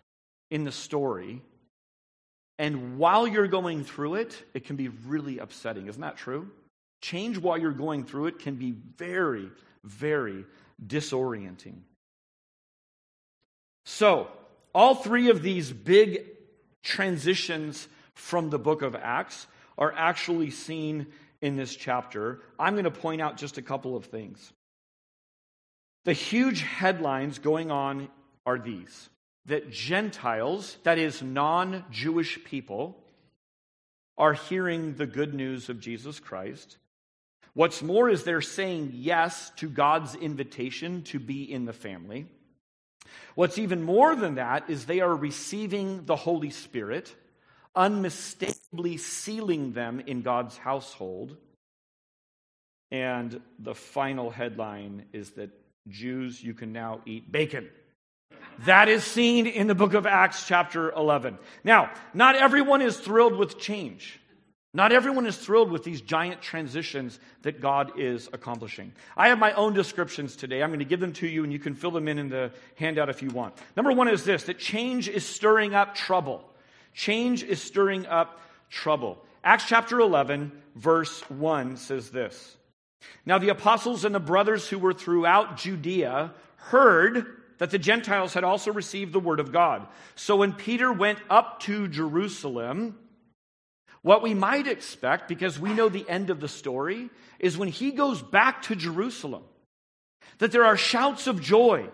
in 0.49 0.63
the 0.63 0.71
story. 0.71 1.43
And 2.57 2.97
while 2.97 3.27
you're 3.27 3.47
going 3.47 3.83
through 3.83 4.15
it, 4.15 4.43
it 4.55 4.65
can 4.65 4.75
be 4.75 4.87
really 4.87 5.37
upsetting. 5.37 5.85
Isn't 5.85 6.01
that 6.01 6.17
true? 6.17 6.49
Change 7.03 7.37
while 7.37 7.59
you're 7.59 7.71
going 7.71 8.05
through 8.05 8.25
it 8.25 8.39
can 8.39 8.55
be 8.55 8.71
very, 8.71 9.51
very 9.83 10.45
disorienting. 10.83 11.75
So, 13.85 14.29
all 14.73 14.95
three 14.95 15.29
of 15.29 15.43
these 15.43 15.71
big 15.71 16.33
transitions 16.83 17.87
from 18.13 18.49
the 18.49 18.59
book 18.59 18.81
of 18.81 18.95
Acts 18.95 19.47
are 19.77 19.93
actually 19.95 20.51
seen 20.51 21.07
in 21.41 21.55
this 21.55 21.75
chapter. 21.75 22.41
I'm 22.59 22.73
going 22.73 22.83
to 22.83 22.91
point 22.91 23.21
out 23.21 23.37
just 23.37 23.57
a 23.57 23.61
couple 23.61 23.95
of 23.95 24.05
things. 24.05 24.53
The 26.05 26.13
huge 26.13 26.61
headlines 26.61 27.39
going 27.39 27.71
on 27.71 28.09
are 28.45 28.59
these 28.59 29.09
that 29.45 29.71
Gentiles, 29.71 30.77
that 30.83 30.97
is, 30.97 31.21
non 31.21 31.83
Jewish 31.91 32.41
people, 32.45 32.97
are 34.17 34.33
hearing 34.33 34.95
the 34.95 35.05
good 35.05 35.33
news 35.33 35.69
of 35.69 35.79
Jesus 35.79 36.19
Christ. 36.19 36.77
What's 37.53 37.81
more 37.81 38.09
is 38.09 38.23
they're 38.23 38.41
saying 38.41 38.91
yes 38.93 39.51
to 39.57 39.69
God's 39.69 40.15
invitation 40.15 41.03
to 41.03 41.19
be 41.19 41.43
in 41.51 41.65
the 41.65 41.73
family. 41.73 42.25
What's 43.35 43.57
even 43.57 43.83
more 43.83 44.15
than 44.15 44.35
that 44.35 44.69
is 44.69 44.85
they 44.85 45.01
are 45.01 45.15
receiving 45.15 46.05
the 46.05 46.15
Holy 46.15 46.49
Spirit, 46.49 47.15
unmistakably 47.75 48.97
sealing 48.97 49.73
them 49.73 49.99
in 49.99 50.21
God's 50.21 50.57
household. 50.57 51.35
And 52.91 53.41
the 53.57 53.75
final 53.75 54.29
headline 54.29 55.05
is 55.13 55.31
that 55.31 55.49
Jews, 55.87 56.41
you 56.43 56.53
can 56.53 56.71
now 56.71 57.01
eat 57.05 57.31
bacon. 57.31 57.69
That 58.65 58.87
is 58.87 59.03
seen 59.03 59.47
in 59.47 59.67
the 59.67 59.75
book 59.75 59.93
of 59.93 60.05
Acts, 60.05 60.47
chapter 60.47 60.91
11. 60.91 61.37
Now, 61.63 61.91
not 62.13 62.35
everyone 62.35 62.81
is 62.81 62.97
thrilled 62.97 63.35
with 63.35 63.59
change. 63.59 64.19
Not 64.73 64.91
everyone 64.91 65.27
is 65.27 65.37
thrilled 65.37 65.71
with 65.71 65.83
these 65.83 66.01
giant 66.01 66.41
transitions 66.41 67.19
that 67.43 67.61
God 67.61 67.99
is 67.99 68.27
accomplishing. 68.33 68.91
I 69.15 69.27
have 69.27 69.37
my 69.37 69.53
own 69.53 69.73
descriptions 69.73 70.35
today. 70.35 70.63
I'm 70.63 70.69
going 70.69 70.79
to 70.79 70.85
give 70.85 70.99
them 70.99 71.13
to 71.13 71.27
you, 71.27 71.43
and 71.43 71.53
you 71.53 71.59
can 71.59 71.75
fill 71.75 71.91
them 71.91 72.07
in 72.07 72.17
in 72.17 72.29
the 72.29 72.51
handout 72.75 73.09
if 73.09 73.21
you 73.21 73.29
want. 73.29 73.53
Number 73.77 73.91
one 73.91 74.07
is 74.07 74.23
this 74.23 74.43
that 74.43 74.57
change 74.57 75.07
is 75.07 75.25
stirring 75.25 75.75
up 75.75 75.93
trouble. 75.93 76.43
Change 76.93 77.43
is 77.43 77.61
stirring 77.61 78.07
up 78.07 78.39
trouble. 78.69 79.23
Acts 79.43 79.65
chapter 79.67 79.99
11, 79.99 80.51
verse 80.75 81.21
1 81.29 81.77
says 81.77 82.09
this 82.09 82.57
now, 83.25 83.37
the 83.37 83.49
apostles 83.49 84.05
and 84.05 84.13
the 84.13 84.19
brothers 84.19 84.67
who 84.67 84.79
were 84.79 84.93
throughout 84.93 85.57
Judea 85.57 86.33
heard 86.57 87.25
that 87.57 87.71
the 87.71 87.79
Gentiles 87.79 88.33
had 88.33 88.43
also 88.43 88.71
received 88.71 89.13
the 89.13 89.19
word 89.19 89.39
of 89.39 89.51
God. 89.51 89.87
So 90.15 90.37
when 90.37 90.53
Peter 90.53 90.91
went 90.91 91.19
up 91.29 91.61
to 91.61 91.87
Jerusalem, 91.87 92.97
what 94.03 94.21
we 94.21 94.33
might 94.33 94.67
expect, 94.67 95.27
because 95.27 95.57
we 95.57 95.73
know 95.73 95.89
the 95.89 96.07
end 96.07 96.29
of 96.29 96.39
the 96.39 96.47
story, 96.47 97.09
is 97.39 97.57
when 97.57 97.69
he 97.69 97.91
goes 97.91 98.21
back 98.21 98.63
to 98.63 98.75
Jerusalem, 98.75 99.43
that 100.37 100.51
there 100.51 100.65
are 100.65 100.77
shouts 100.77 101.25
of 101.25 101.41
joy, 101.41 101.87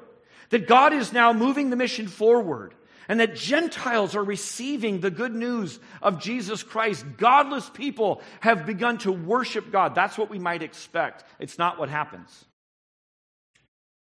that 0.50 0.68
God 0.68 0.92
is 0.92 1.14
now 1.14 1.34
moving 1.34 1.70
the 1.70 1.76
mission 1.76 2.08
forward, 2.08 2.74
and 3.08 3.20
that 3.20 3.36
Gentiles 3.36 4.16
are 4.16 4.24
receiving 4.24 5.00
the 5.00 5.12
good 5.12 5.34
news 5.34 5.80
of 6.02 6.22
Jesus 6.22 6.62
Christ. 6.64 7.06
Godless 7.18 7.70
people 7.70 8.22
have 8.40 8.66
begun 8.66 8.98
to 9.00 9.12
worship 9.12 9.72
God. 9.72 9.96
That's 9.96 10.18
what 10.18 10.30
we 10.30 10.40
might 10.40 10.64
expect. 10.64 11.24
It's 11.40 11.58
not 11.58 11.80
what 11.80 11.90
happens. 11.90 12.46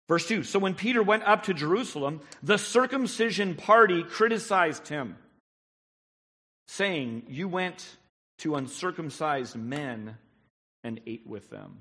Verse 0.08 0.28
2 0.28 0.44
So 0.44 0.60
when 0.60 0.76
Peter 0.76 1.02
went 1.02 1.24
up 1.24 1.44
to 1.44 1.54
Jerusalem, 1.54 2.22
the 2.44 2.58
circumcision 2.58 3.56
party 3.56 4.04
criticized 4.04 4.88
him, 4.88 5.18
saying, 6.68 7.24
You 7.28 7.48
went 7.48 7.86
to 8.40 8.56
uncircumcised 8.56 9.56
men 9.56 10.18
and 10.84 11.00
ate 11.08 11.26
with 11.26 11.50
them. 11.50 11.80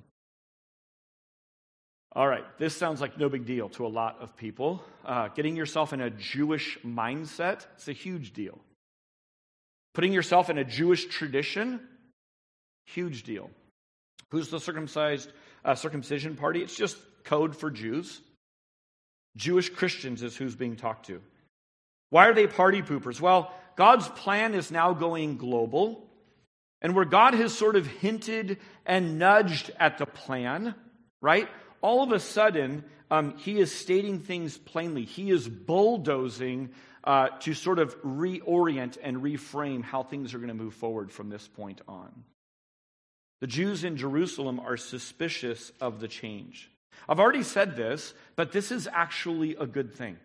All 2.16 2.28
right, 2.28 2.44
this 2.58 2.76
sounds 2.76 3.00
like 3.00 3.18
no 3.18 3.28
big 3.28 3.44
deal 3.44 3.68
to 3.70 3.86
a 3.86 3.88
lot 3.88 4.18
of 4.20 4.36
people. 4.36 4.84
Uh, 5.04 5.28
getting 5.28 5.56
yourself 5.56 5.92
in 5.92 6.00
a 6.00 6.10
Jewish 6.10 6.78
mindset 6.84 7.66
is 7.76 7.88
a 7.88 7.92
huge 7.92 8.32
deal. 8.32 8.58
Putting 9.94 10.12
yourself 10.12 10.48
in 10.48 10.58
a 10.58 10.64
Jewish 10.64 11.06
tradition, 11.06 11.80
huge 12.86 13.24
deal. 13.24 13.50
Who's 14.30 14.48
the 14.48 14.60
circumcised 14.60 15.32
uh, 15.64 15.74
circumcision 15.74 16.36
party? 16.36 16.62
It's 16.62 16.76
just 16.76 16.96
code 17.24 17.56
for 17.56 17.70
Jews. 17.70 18.20
Jewish 19.36 19.68
Christians 19.68 20.22
is 20.22 20.36
who's 20.36 20.54
being 20.54 20.76
talked 20.76 21.06
to. 21.06 21.20
Why 22.10 22.28
are 22.28 22.34
they 22.34 22.46
party 22.46 22.82
poopers? 22.82 23.20
Well, 23.20 23.52
God's 23.76 24.08
plan 24.08 24.54
is 24.54 24.70
now 24.70 24.92
going 24.92 25.36
global. 25.36 26.08
And 26.82 26.94
where 26.94 27.06
God 27.06 27.32
has 27.34 27.56
sort 27.56 27.76
of 27.76 27.86
hinted 27.86 28.58
and 28.84 29.18
nudged 29.18 29.70
at 29.78 29.96
the 29.96 30.04
plan, 30.04 30.74
right? 31.22 31.48
all 31.84 32.02
of 32.02 32.12
a 32.12 32.18
sudden, 32.18 32.82
um, 33.10 33.36
he 33.36 33.58
is 33.58 33.70
stating 33.70 34.18
things 34.18 34.56
plainly. 34.56 35.04
He 35.04 35.30
is 35.30 35.46
bulldozing 35.46 36.70
uh, 37.04 37.28
to 37.40 37.52
sort 37.52 37.78
of 37.78 37.94
reorient 38.02 38.96
and 39.02 39.18
reframe 39.18 39.84
how 39.84 40.02
things 40.02 40.32
are 40.32 40.38
going 40.38 40.48
to 40.48 40.54
move 40.54 40.72
forward 40.72 41.12
from 41.12 41.28
this 41.28 41.46
point 41.46 41.82
on. 41.86 42.24
The 43.42 43.46
Jews 43.46 43.84
in 43.84 43.98
Jerusalem 43.98 44.58
are 44.60 44.78
suspicious 44.78 45.72
of 45.78 46.00
the 46.00 46.08
change. 46.08 46.70
I've 47.06 47.20
already 47.20 47.42
said 47.42 47.76
this, 47.76 48.14
but 48.34 48.52
this 48.52 48.72
is 48.72 48.88
actually 48.90 49.54
a 49.56 49.66
good 49.66 49.92
thing. 49.92 50.16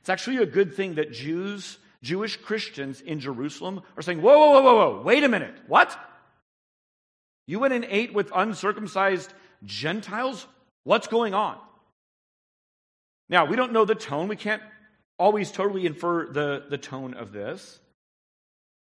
It's 0.00 0.08
actually 0.08 0.38
a 0.38 0.46
good 0.46 0.72
thing 0.72 0.94
that 0.94 1.12
Jews, 1.12 1.76
Jewish 2.02 2.36
Christians 2.36 3.00
in 3.00 3.20
Jerusalem 3.20 3.82
are 3.96 4.02
saying, 4.02 4.20
whoa, 4.20 4.36
whoa, 4.36 4.50
whoa, 4.50 4.62
whoa, 4.62 4.74
whoa, 4.74 5.02
wait 5.02 5.22
a 5.22 5.28
minute. 5.28 5.54
What? 5.68 5.96
You 7.46 7.60
went 7.60 7.74
and 7.74 7.86
ate 7.88 8.12
with 8.12 8.30
uncircumcised 8.34 9.32
Gentiles? 9.64 10.46
What's 10.84 11.06
going 11.06 11.34
on? 11.34 11.58
Now, 13.28 13.44
we 13.44 13.56
don't 13.56 13.72
know 13.72 13.84
the 13.84 13.94
tone. 13.94 14.28
We 14.28 14.36
can't 14.36 14.62
always 15.18 15.50
totally 15.52 15.86
infer 15.86 16.26
the, 16.26 16.64
the 16.68 16.78
tone 16.78 17.14
of 17.14 17.32
this. 17.32 17.78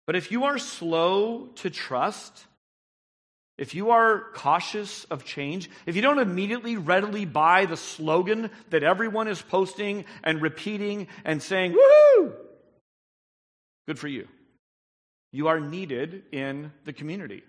But 0.07 0.17
if 0.17 0.31
you 0.31 0.45
are 0.45 0.59
slow 0.59 1.47
to 1.57 1.71
trust, 1.71 2.47
if 3.59 3.75
you 3.75 3.91
are 3.91 4.25
cautious 4.35 5.05
of 5.05 5.25
change, 5.25 5.71
if 5.87 5.97
you 5.97 6.03
don't 6.03 6.19
immediately 6.19 6.77
readily 6.77 7.25
buy 7.25 7.65
the 7.65 7.77
slogan 7.77 8.51
that 8.71 8.83
everyone 8.83 9.29
is 9.29 9.41
posting 9.41 10.05
and 10.23 10.43
repeating 10.43 11.09
and 11.25 11.43
saying, 11.43 11.73
woohoo, 11.73 12.35
Good 13.87 13.99
for 13.99 14.09
you. 14.09 14.29
You 15.33 15.49
are 15.49 15.61
needed 15.61 16.25
in 16.33 16.73
the 16.85 16.93
community. 16.93 17.43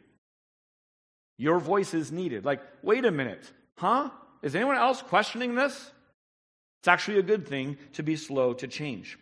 Your 1.37 1.59
voice 1.59 1.93
is 1.93 2.11
needed. 2.11 2.45
Like, 2.45 2.61
wait 2.81 3.05
a 3.05 3.11
minute, 3.11 3.51
huh? 3.77 4.09
Is 4.41 4.55
anyone 4.55 4.77
else 4.77 5.01
questioning 5.01 5.55
this? 5.55 5.91
It's 6.81 6.87
actually 6.87 7.19
a 7.19 7.23
good 7.23 7.47
thing 7.47 7.77
to 7.93 8.03
be 8.03 8.15
slow 8.15 8.53
to 8.55 8.67
change. 8.67 9.17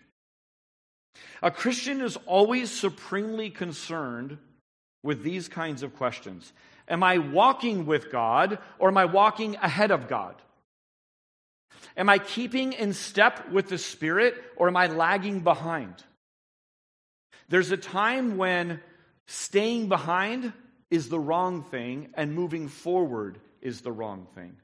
A 1.42 1.52
Christian 1.52 2.02
is 2.02 2.18
always 2.26 2.72
supremely 2.72 3.50
concerned 3.50 4.38
with 5.04 5.24
these 5.24 5.48
kinds 5.48 5.84
of 5.84 5.96
questions 5.96 6.52
Am 6.88 7.02
I 7.04 7.18
walking 7.18 7.86
with 7.86 8.12
God 8.12 8.60
or 8.78 8.90
am 8.90 8.98
I 8.98 9.06
walking 9.06 9.56
ahead 9.56 9.92
of 9.92 10.08
God? 10.08 10.36
Am 11.98 12.10
I 12.10 12.20
keeping 12.20 12.74
in 12.74 12.94
step 12.94 13.50
with 13.52 13.70
the 13.70 13.78
Spirit 13.78 14.36
or 14.56 14.68
am 14.68 14.78
I 14.78 14.88
lagging 14.88 15.40
behind? 15.40 16.04
There's 17.48 17.72
a 17.72 17.78
time 17.78 18.38
when 18.38 18.82
staying 19.28 19.88
behind 19.88 20.54
is 20.90 21.10
the 21.10 21.20
wrong 21.20 21.64
thing 21.64 22.10
and 22.16 22.34
moving 22.34 22.68
forward 22.68 23.40
is 23.62 23.82
the 23.82 23.92
wrong 23.92 24.28
thing. 24.36 24.56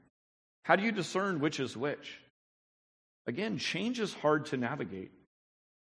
How 0.64 0.76
do 0.76 0.84
you 0.84 0.92
discern 0.92 1.40
which 1.40 1.60
is 1.60 1.76
which? 1.76 2.18
Again, 3.26 3.58
change 3.58 4.00
is 4.00 4.14
hard 4.14 4.46
to 4.46 4.56
navigate. 4.56 5.10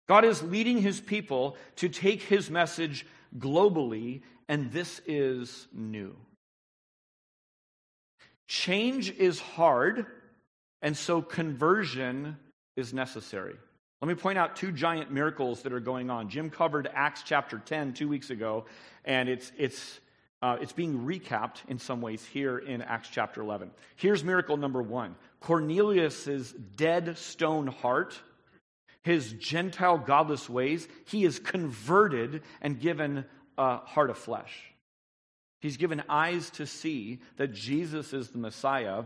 God 0.09 0.25
is 0.25 0.43
leading 0.43 0.81
his 0.81 1.01
people 1.01 1.57
to 1.77 1.89
take 1.89 2.23
his 2.23 2.51
message 2.51 3.07
globally, 3.39 4.23
and 4.49 4.73
this 4.73 5.03
is 5.07 5.69
new. 5.73 6.17
Change 8.49 9.11
is 9.11 9.39
hard, 9.39 10.07
and 10.81 10.97
so 10.97 11.21
conversion 11.21 12.39
is 12.77 12.95
necessary. 12.95 13.57
Let 14.01 14.09
me 14.09 14.15
point 14.15 14.39
out 14.39 14.57
two 14.57 14.73
giant 14.73 15.11
miracles 15.11 15.63
that 15.63 15.73
are 15.73 15.81
going 15.81 16.09
on. 16.11 16.29
Jim 16.29 16.51
covered 16.51 16.89
Acts 16.93 17.23
chapter 17.25 17.59
10 17.59 17.95
two 17.95 18.09
weeks 18.09 18.31
ago, 18.31 18.67
and 19.05 19.29
it's, 19.29 19.51
it's, 19.59 20.01
uh, 20.41 20.57
it's 20.61 20.73
being 20.73 21.01
recapped 21.01 21.57
in 21.69 21.79
some 21.79 22.01
ways 22.01 22.25
here 22.25 22.59
in 22.59 22.81
Acts 22.81 23.09
chapter 23.11 23.41
11. 23.41 23.71
Here's 23.97 24.23
miracle 24.23 24.57
number 24.57 24.83
one 24.83 25.17
Cornelius' 25.41 26.53
dead 26.77 27.19
stone 27.19 27.67
heart 27.67 28.21
his 29.09 29.33
Gentile 29.33 29.97
godless 29.97 30.51
ways, 30.51 30.87
he 31.07 31.25
is 31.25 31.39
converted 31.39 32.43
and 32.61 32.79
given 32.79 33.25
a 33.57 33.79
heart 33.79 34.11
of 34.11 34.19
flesh. 34.19 34.53
He's 35.61 35.79
given 35.79 36.03
eyes 36.11 36.51
to 36.51 36.67
see 36.67 37.21
that 37.39 37.55
Jesus 37.55 38.13
is 38.13 38.29
the 38.29 38.39
Messiah 38.39 39.05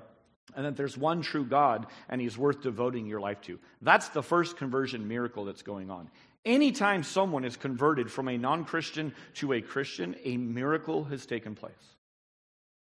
and 0.57 0.65
that 0.67 0.77
there's 0.77 0.97
one 0.97 1.23
true 1.23 1.45
God 1.45 1.87
and 2.09 2.21
he's 2.21 2.39
worth 2.39 2.63
devoting 2.63 3.07
your 3.07 3.21
life 3.21 3.41
to. 3.43 3.59
That's 3.81 4.09
the 4.09 4.23
first 4.23 4.57
conversion 4.57 5.09
miracle 5.09 5.45
that's 5.45 5.63
going 5.63 5.91
on. 5.91 6.11
Anytime 6.45 7.03
someone 7.03 7.45
is 7.45 7.57
converted 7.57 8.11
from 8.11 8.29
a 8.29 8.37
non 8.37 8.65
Christian 8.65 9.15
to 9.35 9.53
a 9.53 9.61
Christian, 9.61 10.17
a 10.25 10.37
miracle 10.37 11.05
has 11.05 11.25
taken 11.25 11.55
place. 11.55 11.73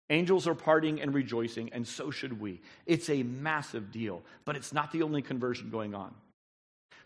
Angels 0.09 0.47
are 0.47 0.55
parting 0.55 1.01
and 1.01 1.13
rejoicing, 1.13 1.71
and 1.73 1.85
so 1.85 2.11
should 2.11 2.39
we. 2.39 2.61
It's 2.85 3.09
a 3.09 3.23
massive 3.23 3.91
deal, 3.91 4.21
but 4.45 4.55
it's 4.55 4.71
not 4.71 4.91
the 4.91 5.03
only 5.03 5.21
conversion 5.21 5.69
going 5.69 5.93
on. 5.93 6.13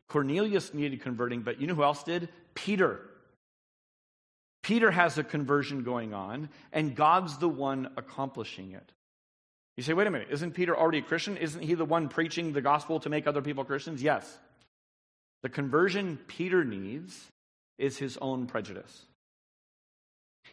Cornelius 0.08 0.74
needed 0.74 1.02
converting, 1.02 1.42
but 1.42 1.60
you 1.60 1.68
know 1.68 1.74
who 1.74 1.84
else 1.84 2.04
did? 2.04 2.30
Peter. 2.54 3.00
Peter 4.62 4.92
has 4.92 5.18
a 5.18 5.24
conversion 5.24 5.84
going 5.84 6.14
on, 6.14 6.50
and 6.72 6.96
God's 6.96 7.38
the 7.38 7.50
one 7.50 7.90
accomplishing 7.98 8.74
it. 8.74 8.92
You 9.78 9.84
say, 9.84 9.94
wait 9.94 10.08
a 10.08 10.12
minute, 10.12 10.28
isn't 10.32 10.52
Peter 10.52 10.78
already 10.78 11.00
a 11.00 11.02
Christian? 11.02 11.38
Isn't 11.38 11.62
he 11.62 11.76
the 11.76 11.86
one 11.86 12.10
preaching 12.10 12.54
the 12.54 12.62
gospel 12.62 13.00
to 13.02 13.10
make 13.10 13.26
other 13.26 13.42
people 13.42 13.64
Christians? 13.64 14.04
Yes. 14.04 14.38
The 15.44 15.50
conversion 15.50 16.20
Peter 16.28 16.64
needs 16.64 17.28
is 17.78 17.98
his 17.98 18.18
own 18.18 18.48
prejudice. 18.48 19.06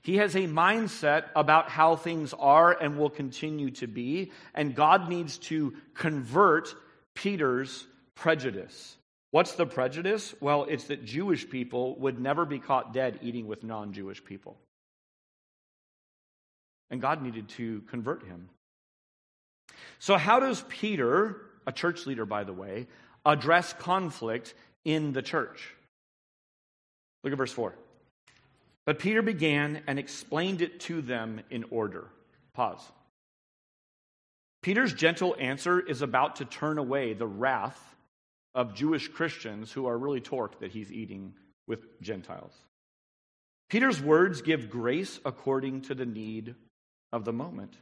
He 0.02 0.18
has 0.18 0.34
a 0.34 0.46
mindset 0.46 1.24
about 1.34 1.68
how 1.68 1.96
things 1.96 2.32
are 2.38 2.72
and 2.72 2.98
will 2.98 3.10
continue 3.10 3.70
to 3.72 3.86
be, 3.86 4.32
and 4.54 4.74
God 4.74 5.08
needs 5.08 5.38
to 5.38 5.74
convert 5.94 6.74
Peter's 7.14 7.86
prejudice. 8.14 8.96
What's 9.30 9.52
the 9.56 9.66
prejudice? 9.66 10.34
Well, 10.40 10.64
it's 10.68 10.84
that 10.84 11.04
Jewish 11.04 11.48
people 11.48 11.98
would 11.98 12.18
never 12.18 12.44
be 12.44 12.58
caught 12.58 12.94
dead 12.94 13.18
eating 13.22 13.46
with 13.46 13.64
non 13.64 13.92
Jewish 13.92 14.24
people. 14.24 14.56
And 16.90 17.02
God 17.02 17.22
needed 17.22 17.48
to 17.50 17.82
convert 17.82 18.24
him. 18.24 18.48
So, 19.98 20.16
how 20.16 20.40
does 20.40 20.64
Peter, 20.68 21.36
a 21.66 21.72
church 21.72 22.06
leader, 22.06 22.26
by 22.26 22.44
the 22.44 22.52
way, 22.52 22.86
address 23.24 23.72
conflict 23.72 24.54
in 24.84 25.12
the 25.12 25.22
church? 25.22 25.74
Look 27.24 27.32
at 27.32 27.36
verse 27.36 27.52
4. 27.52 27.74
But 28.86 28.98
Peter 28.98 29.22
began 29.22 29.82
and 29.86 29.98
explained 29.98 30.62
it 30.62 30.80
to 30.80 31.02
them 31.02 31.42
in 31.50 31.64
order. 31.70 32.06
Pause. 32.54 32.82
Peter's 34.62 34.92
gentle 34.92 35.36
answer 35.38 35.78
is 35.78 36.02
about 36.02 36.36
to 36.36 36.44
turn 36.44 36.78
away 36.78 37.12
the 37.12 37.26
wrath 37.26 37.94
of 38.54 38.74
Jewish 38.74 39.08
Christians 39.08 39.70
who 39.70 39.86
are 39.86 39.96
really 39.96 40.20
torqued 40.20 40.60
that 40.60 40.72
he's 40.72 40.90
eating 40.90 41.34
with 41.66 42.00
Gentiles. 42.00 42.52
Peter's 43.68 44.00
words 44.00 44.42
give 44.42 44.70
grace 44.70 45.20
according 45.24 45.82
to 45.82 45.94
the 45.94 46.06
need 46.06 46.54
of 47.12 47.24
the 47.24 47.32
moment. 47.32 47.76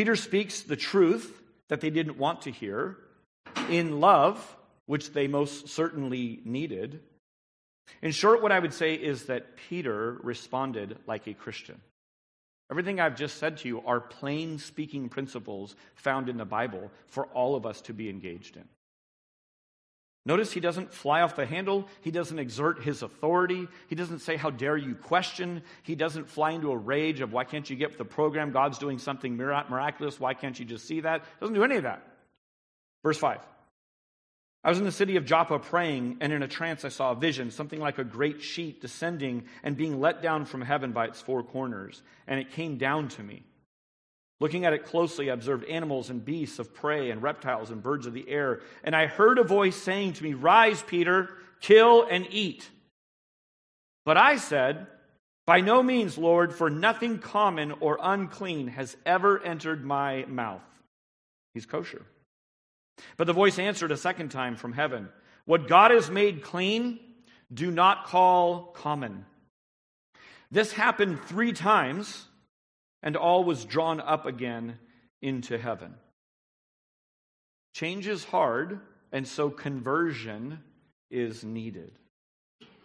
Peter 0.00 0.16
speaks 0.16 0.62
the 0.62 0.76
truth 0.76 1.42
that 1.68 1.82
they 1.82 1.90
didn't 1.90 2.16
want 2.16 2.40
to 2.40 2.50
hear 2.50 2.96
in 3.68 4.00
love, 4.00 4.56
which 4.86 5.12
they 5.12 5.26
most 5.26 5.68
certainly 5.68 6.40
needed. 6.46 7.02
In 8.00 8.10
short, 8.10 8.40
what 8.40 8.50
I 8.50 8.60
would 8.60 8.72
say 8.72 8.94
is 8.94 9.26
that 9.26 9.58
Peter 9.68 10.18
responded 10.22 10.96
like 11.06 11.26
a 11.26 11.34
Christian. 11.34 11.78
Everything 12.70 12.98
I've 12.98 13.14
just 13.14 13.36
said 13.36 13.58
to 13.58 13.68
you 13.68 13.82
are 13.82 14.00
plain 14.00 14.58
speaking 14.58 15.10
principles 15.10 15.76
found 15.96 16.30
in 16.30 16.38
the 16.38 16.46
Bible 16.46 16.90
for 17.08 17.26
all 17.26 17.54
of 17.54 17.66
us 17.66 17.82
to 17.82 17.92
be 17.92 18.08
engaged 18.08 18.56
in. 18.56 18.64
Notice 20.26 20.52
he 20.52 20.60
doesn't 20.60 20.92
fly 20.92 21.22
off 21.22 21.34
the 21.34 21.46
handle. 21.46 21.88
He 22.02 22.10
doesn't 22.10 22.38
exert 22.38 22.82
his 22.82 23.02
authority. 23.02 23.66
He 23.88 23.94
doesn't 23.94 24.18
say, 24.18 24.36
How 24.36 24.50
dare 24.50 24.76
you 24.76 24.94
question? 24.94 25.62
He 25.82 25.94
doesn't 25.94 26.28
fly 26.28 26.50
into 26.50 26.70
a 26.70 26.76
rage 26.76 27.20
of, 27.20 27.32
Why 27.32 27.44
can't 27.44 27.68
you 27.68 27.76
get 27.76 27.96
the 27.96 28.04
program? 28.04 28.52
God's 28.52 28.78
doing 28.78 28.98
something 28.98 29.36
miraculous. 29.36 30.20
Why 30.20 30.34
can't 30.34 30.58
you 30.58 30.66
just 30.66 30.86
see 30.86 31.00
that? 31.00 31.24
Doesn't 31.40 31.54
do 31.54 31.64
any 31.64 31.76
of 31.76 31.84
that. 31.84 32.06
Verse 33.02 33.18
5. 33.18 33.40
I 34.62 34.68
was 34.68 34.78
in 34.78 34.84
the 34.84 34.92
city 34.92 35.16
of 35.16 35.24
Joppa 35.24 35.58
praying, 35.58 36.18
and 36.20 36.34
in 36.34 36.42
a 36.42 36.48
trance 36.48 36.84
I 36.84 36.90
saw 36.90 37.12
a 37.12 37.16
vision, 37.16 37.50
something 37.50 37.80
like 37.80 37.96
a 37.96 38.04
great 38.04 38.42
sheet 38.42 38.82
descending 38.82 39.44
and 39.62 39.74
being 39.74 40.00
let 40.00 40.20
down 40.20 40.44
from 40.44 40.60
heaven 40.60 40.92
by 40.92 41.06
its 41.06 41.20
four 41.20 41.42
corners. 41.42 42.02
And 42.26 42.38
it 42.38 42.52
came 42.52 42.76
down 42.76 43.08
to 43.08 43.22
me. 43.22 43.42
Looking 44.40 44.64
at 44.64 44.72
it 44.72 44.86
closely, 44.86 45.30
I 45.30 45.34
observed 45.34 45.64
animals 45.64 46.08
and 46.08 46.24
beasts 46.24 46.58
of 46.58 46.72
prey 46.74 47.10
and 47.10 47.22
reptiles 47.22 47.70
and 47.70 47.82
birds 47.82 48.06
of 48.06 48.14
the 48.14 48.28
air. 48.28 48.60
And 48.82 48.96
I 48.96 49.06
heard 49.06 49.38
a 49.38 49.44
voice 49.44 49.76
saying 49.76 50.14
to 50.14 50.24
me, 50.24 50.32
Rise, 50.32 50.82
Peter, 50.82 51.28
kill 51.60 52.06
and 52.10 52.26
eat. 52.30 52.68
But 54.06 54.16
I 54.16 54.36
said, 54.36 54.86
By 55.46 55.60
no 55.60 55.82
means, 55.82 56.16
Lord, 56.16 56.54
for 56.54 56.70
nothing 56.70 57.18
common 57.18 57.72
or 57.80 57.98
unclean 58.02 58.68
has 58.68 58.96
ever 59.04 59.42
entered 59.42 59.84
my 59.84 60.24
mouth. 60.26 60.62
He's 61.52 61.66
kosher. 61.66 62.02
But 63.18 63.26
the 63.26 63.34
voice 63.34 63.58
answered 63.58 63.92
a 63.92 63.96
second 63.98 64.30
time 64.30 64.56
from 64.56 64.72
heaven, 64.72 65.10
What 65.44 65.68
God 65.68 65.90
has 65.90 66.10
made 66.10 66.42
clean, 66.42 66.98
do 67.52 67.70
not 67.70 68.06
call 68.06 68.72
common. 68.72 69.26
This 70.50 70.72
happened 70.72 71.22
three 71.24 71.52
times 71.52 72.26
and 73.02 73.16
all 73.16 73.44
was 73.44 73.64
drawn 73.64 74.00
up 74.00 74.26
again 74.26 74.78
into 75.22 75.58
heaven. 75.58 75.94
Change 77.74 78.06
is 78.08 78.24
hard, 78.24 78.80
and 79.12 79.26
so 79.26 79.50
conversion 79.50 80.60
is 81.10 81.44
needed. 81.44 81.92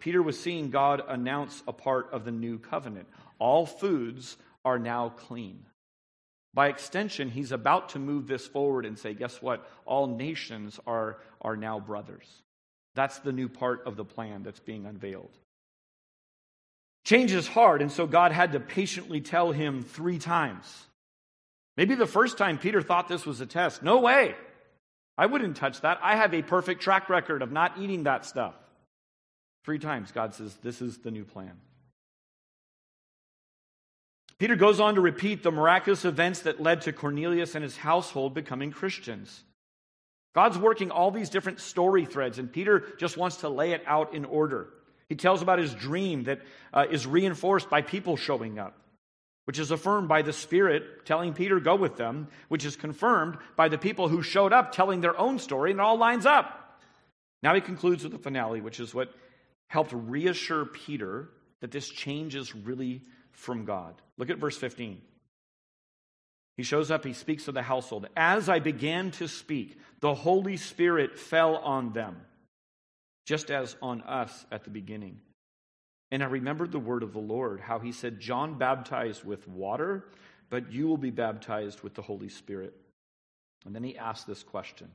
Peter 0.00 0.22
was 0.22 0.38
seeing 0.38 0.70
God 0.70 1.02
announce 1.08 1.62
a 1.66 1.72
part 1.72 2.12
of 2.12 2.24
the 2.24 2.30
new 2.30 2.58
covenant. 2.58 3.08
All 3.38 3.66
foods 3.66 4.36
are 4.64 4.78
now 4.78 5.08
clean. 5.08 5.64
By 6.54 6.68
extension, 6.68 7.28
he's 7.28 7.52
about 7.52 7.90
to 7.90 7.98
move 7.98 8.26
this 8.26 8.46
forward 8.46 8.86
and 8.86 8.98
say, 8.98 9.14
guess 9.14 9.42
what? 9.42 9.68
All 9.84 10.06
nations 10.06 10.80
are, 10.86 11.18
are 11.40 11.56
now 11.56 11.80
brothers. 11.80 12.26
That's 12.94 13.18
the 13.18 13.32
new 13.32 13.48
part 13.48 13.86
of 13.86 13.96
the 13.96 14.04
plan 14.04 14.42
that's 14.42 14.60
being 14.60 14.86
unveiled. 14.86 15.36
Change 17.06 17.30
is 17.30 17.46
hard, 17.46 17.82
and 17.82 17.92
so 17.92 18.04
God 18.08 18.32
had 18.32 18.50
to 18.50 18.58
patiently 18.58 19.20
tell 19.20 19.52
him 19.52 19.84
three 19.84 20.18
times. 20.18 20.66
Maybe 21.76 21.94
the 21.94 22.04
first 22.04 22.36
time 22.36 22.58
Peter 22.58 22.82
thought 22.82 23.06
this 23.06 23.24
was 23.24 23.40
a 23.40 23.46
test. 23.46 23.80
No 23.80 24.00
way. 24.00 24.34
I 25.16 25.26
wouldn't 25.26 25.56
touch 25.56 25.82
that. 25.82 26.00
I 26.02 26.16
have 26.16 26.34
a 26.34 26.42
perfect 26.42 26.82
track 26.82 27.08
record 27.08 27.42
of 27.42 27.52
not 27.52 27.78
eating 27.78 28.02
that 28.02 28.26
stuff. 28.26 28.54
Three 29.64 29.78
times 29.78 30.10
God 30.10 30.34
says, 30.34 30.52
This 30.64 30.82
is 30.82 30.98
the 30.98 31.12
new 31.12 31.24
plan. 31.24 31.52
Peter 34.38 34.56
goes 34.56 34.80
on 34.80 34.96
to 34.96 35.00
repeat 35.00 35.44
the 35.44 35.52
miraculous 35.52 36.04
events 36.04 36.40
that 36.40 36.60
led 36.60 36.80
to 36.82 36.92
Cornelius 36.92 37.54
and 37.54 37.62
his 37.62 37.76
household 37.76 38.34
becoming 38.34 38.72
Christians. 38.72 39.44
God's 40.34 40.58
working 40.58 40.90
all 40.90 41.12
these 41.12 41.30
different 41.30 41.60
story 41.60 42.04
threads, 42.04 42.40
and 42.40 42.52
Peter 42.52 42.82
just 42.98 43.16
wants 43.16 43.36
to 43.38 43.48
lay 43.48 43.74
it 43.74 43.84
out 43.86 44.12
in 44.12 44.24
order. 44.24 44.70
He 45.08 45.14
tells 45.14 45.42
about 45.42 45.58
his 45.58 45.74
dream 45.74 46.24
that 46.24 46.40
uh, 46.72 46.86
is 46.90 47.06
reinforced 47.06 47.70
by 47.70 47.82
people 47.82 48.16
showing 48.16 48.58
up, 48.58 48.76
which 49.44 49.58
is 49.58 49.70
affirmed 49.70 50.08
by 50.08 50.22
the 50.22 50.32
Spirit 50.32 51.06
telling 51.06 51.32
Peter, 51.32 51.60
go 51.60 51.76
with 51.76 51.96
them, 51.96 52.28
which 52.48 52.64
is 52.64 52.76
confirmed 52.76 53.38
by 53.56 53.68
the 53.68 53.78
people 53.78 54.08
who 54.08 54.22
showed 54.22 54.52
up 54.52 54.72
telling 54.72 55.00
their 55.00 55.18
own 55.18 55.38
story, 55.38 55.70
and 55.70 55.80
it 55.80 55.82
all 55.82 55.96
lines 55.96 56.26
up. 56.26 56.80
Now 57.42 57.54
he 57.54 57.60
concludes 57.60 58.02
with 58.02 58.12
the 58.12 58.18
finale, 58.18 58.60
which 58.60 58.80
is 58.80 58.94
what 58.94 59.14
helped 59.68 59.92
reassure 59.92 60.64
Peter 60.64 61.28
that 61.60 61.70
this 61.70 61.88
change 61.88 62.34
is 62.34 62.54
really 62.54 63.02
from 63.32 63.64
God. 63.64 63.94
Look 64.18 64.30
at 64.30 64.38
verse 64.38 64.56
15. 64.56 65.00
He 66.56 66.62
shows 66.62 66.90
up, 66.90 67.04
he 67.04 67.12
speaks 67.12 67.44
to 67.44 67.52
the 67.52 67.62
household. 67.62 68.08
As 68.16 68.48
I 68.48 68.60
began 68.60 69.10
to 69.12 69.28
speak, 69.28 69.78
the 70.00 70.14
Holy 70.14 70.56
Spirit 70.56 71.18
fell 71.18 71.56
on 71.56 71.92
them, 71.92 72.16
just 73.26 73.50
as 73.50 73.76
on 73.82 74.00
us 74.00 74.46
at 74.50 74.64
the 74.64 74.70
beginning. 74.70 75.20
And 76.10 76.22
I 76.22 76.26
remembered 76.26 76.72
the 76.72 76.78
word 76.78 77.02
of 77.02 77.12
the 77.12 77.18
Lord, 77.18 77.60
how 77.60 77.78
he 77.78 77.92
said, 77.92 78.20
John 78.20 78.56
baptized 78.56 79.24
with 79.24 79.46
water, 79.46 80.06
but 80.48 80.72
you 80.72 80.86
will 80.86 80.96
be 80.96 81.10
baptized 81.10 81.82
with 81.82 81.92
the 81.92 82.02
Holy 82.02 82.30
Spirit. 82.30 82.72
And 83.66 83.74
then 83.74 83.84
he 83.84 83.98
asked 83.98 84.26
this 84.26 84.42
question 84.42 84.90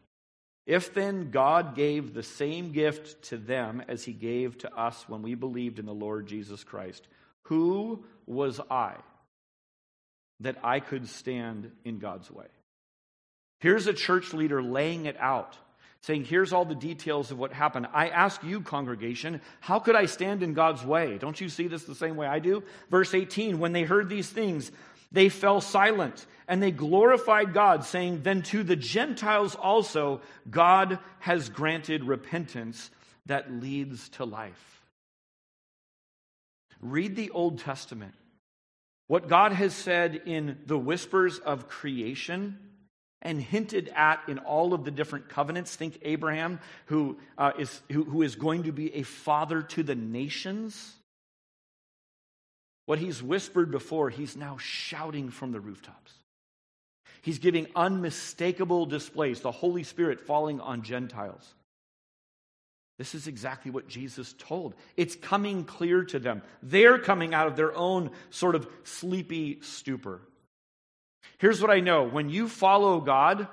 If 0.66 0.94
then 0.96 1.30
God 1.30 1.76
gave 1.76 2.14
the 2.16 2.24
same 2.24 2.72
gift 2.72 3.22
to 3.26 3.38
them 3.38 3.84
as 3.88 4.04
he 4.04 4.14
gave 4.14 4.58
to 4.60 4.76
us 4.76 5.08
when 5.08 5.22
we 5.22 5.36
believed 5.36 5.78
in 5.78 5.86
the 5.86 5.94
Lord 5.94 6.26
Jesus 6.26 6.64
Christ, 6.64 7.08
who 7.44 8.04
was 8.26 8.60
I? 8.72 8.96
that 10.42 10.58
I 10.64 10.80
could 10.80 11.08
stand 11.08 11.72
in 11.86 12.00
God's 12.00 12.30
way. 12.30 12.48
Here's 13.60 13.88
a 13.88 13.94
church 13.94 14.34
leader 14.34 14.62
laying 14.62 15.06
it 15.06 15.18
out, 15.20 15.56
saying, 16.02 16.26
Here's 16.26 16.54
all 16.54 16.66
the 16.66 16.76
details 16.76 17.32
of 17.32 17.40
what 17.40 17.54
happened. 17.54 17.88
I 17.94 18.10
ask 18.10 18.44
you, 18.44 18.62
congregation, 18.62 19.42
how 19.60 19.80
could 19.80 19.96
I 19.96 20.06
stand 20.06 20.44
in 20.44 20.54
God's 20.54 20.84
way? 20.84 21.18
Don't 21.18 21.40
you 21.40 21.50
see 21.50 21.68
this 21.68 21.84
the 21.84 21.96
same 21.96 22.16
way 22.16 22.28
I 22.28 22.40
do? 22.40 22.64
Verse 22.90 23.14
18 23.14 23.60
When 23.60 23.74
they 23.74 23.84
heard 23.84 24.10
these 24.10 24.30
things, 24.30 24.72
they 25.12 25.30
fell 25.30 25.62
silent 25.62 26.26
and 26.48 26.62
they 26.62 26.72
glorified 26.72 27.54
God, 27.54 27.84
saying, 27.84 28.24
Then 28.24 28.42
to 28.44 28.64
the 28.64 28.76
Gentiles 28.76 29.56
also, 29.56 30.22
God 30.50 31.00
has 31.20 31.50
granted 31.50 32.04
repentance 32.04 32.90
that 33.26 33.52
leads 33.52 34.10
to 34.10 34.26
life. 34.26 34.82
Read 36.82 37.16
the 37.16 37.30
Old 37.30 37.60
Testament 37.60 38.16
what 39.08 39.28
God 39.28 39.52
has 39.52 39.74
said 39.74 40.22
in 40.26 40.58
the 40.66 40.78
whispers 40.78 41.38
of 41.38 41.68
creation 41.68 42.58
and 43.22 43.42
hinted 43.42 43.92
at 43.96 44.22
in 44.28 44.40
all 44.40 44.74
of 44.74 44.84
the 44.84 44.92
different 44.92 45.30
covenants. 45.30 45.76
Think 45.76 46.00
Abraham, 46.02 46.60
who, 46.86 47.20
uh, 47.38 47.52
is, 47.58 47.82
who, 47.92 48.04
who 48.04 48.22
is 48.22 48.36
going 48.36 48.64
to 48.64 48.72
be 48.72 48.96
a 48.96 49.04
father 49.04 49.62
to 49.62 49.84
the 49.84 49.96
nations. 49.96 50.94
What 52.86 53.00
he's 53.00 53.22
whispered 53.22 53.72
before, 53.72 54.10
he's 54.10 54.36
now 54.36 54.58
shouting 54.60 55.30
from 55.30 55.52
the 55.52 55.60
rooftops. 55.60 56.14
He's 57.22 57.40
giving 57.40 57.68
unmistakable 57.76 58.88
displays, 58.88 59.42
the 59.42 59.52
Holy 59.52 59.84
Spirit 59.84 60.22
falling 60.22 60.60
on 60.60 60.82
Gentiles. 60.82 61.54
This 62.98 63.16
is 63.16 63.28
exactly 63.28 63.72
what 63.72 63.88
Jesus 63.88 64.36
told. 64.38 64.76
It's 64.98 65.16
coming 65.16 65.64
clear 65.64 66.04
to 66.06 66.20
them. 66.20 66.42
They're 66.62 67.00
coming 67.00 67.34
out 67.34 67.48
of 67.48 67.56
their 67.56 67.76
own 67.76 68.12
sort 68.30 68.56
of 68.56 68.68
sleepy 68.84 69.60
stupor. 69.62 70.22
Here's 71.42 71.60
what 71.60 71.72
I 71.72 71.80
know 71.80 72.04
when 72.04 72.30
you 72.30 72.48
follow 72.48 73.02
God, 73.02 73.48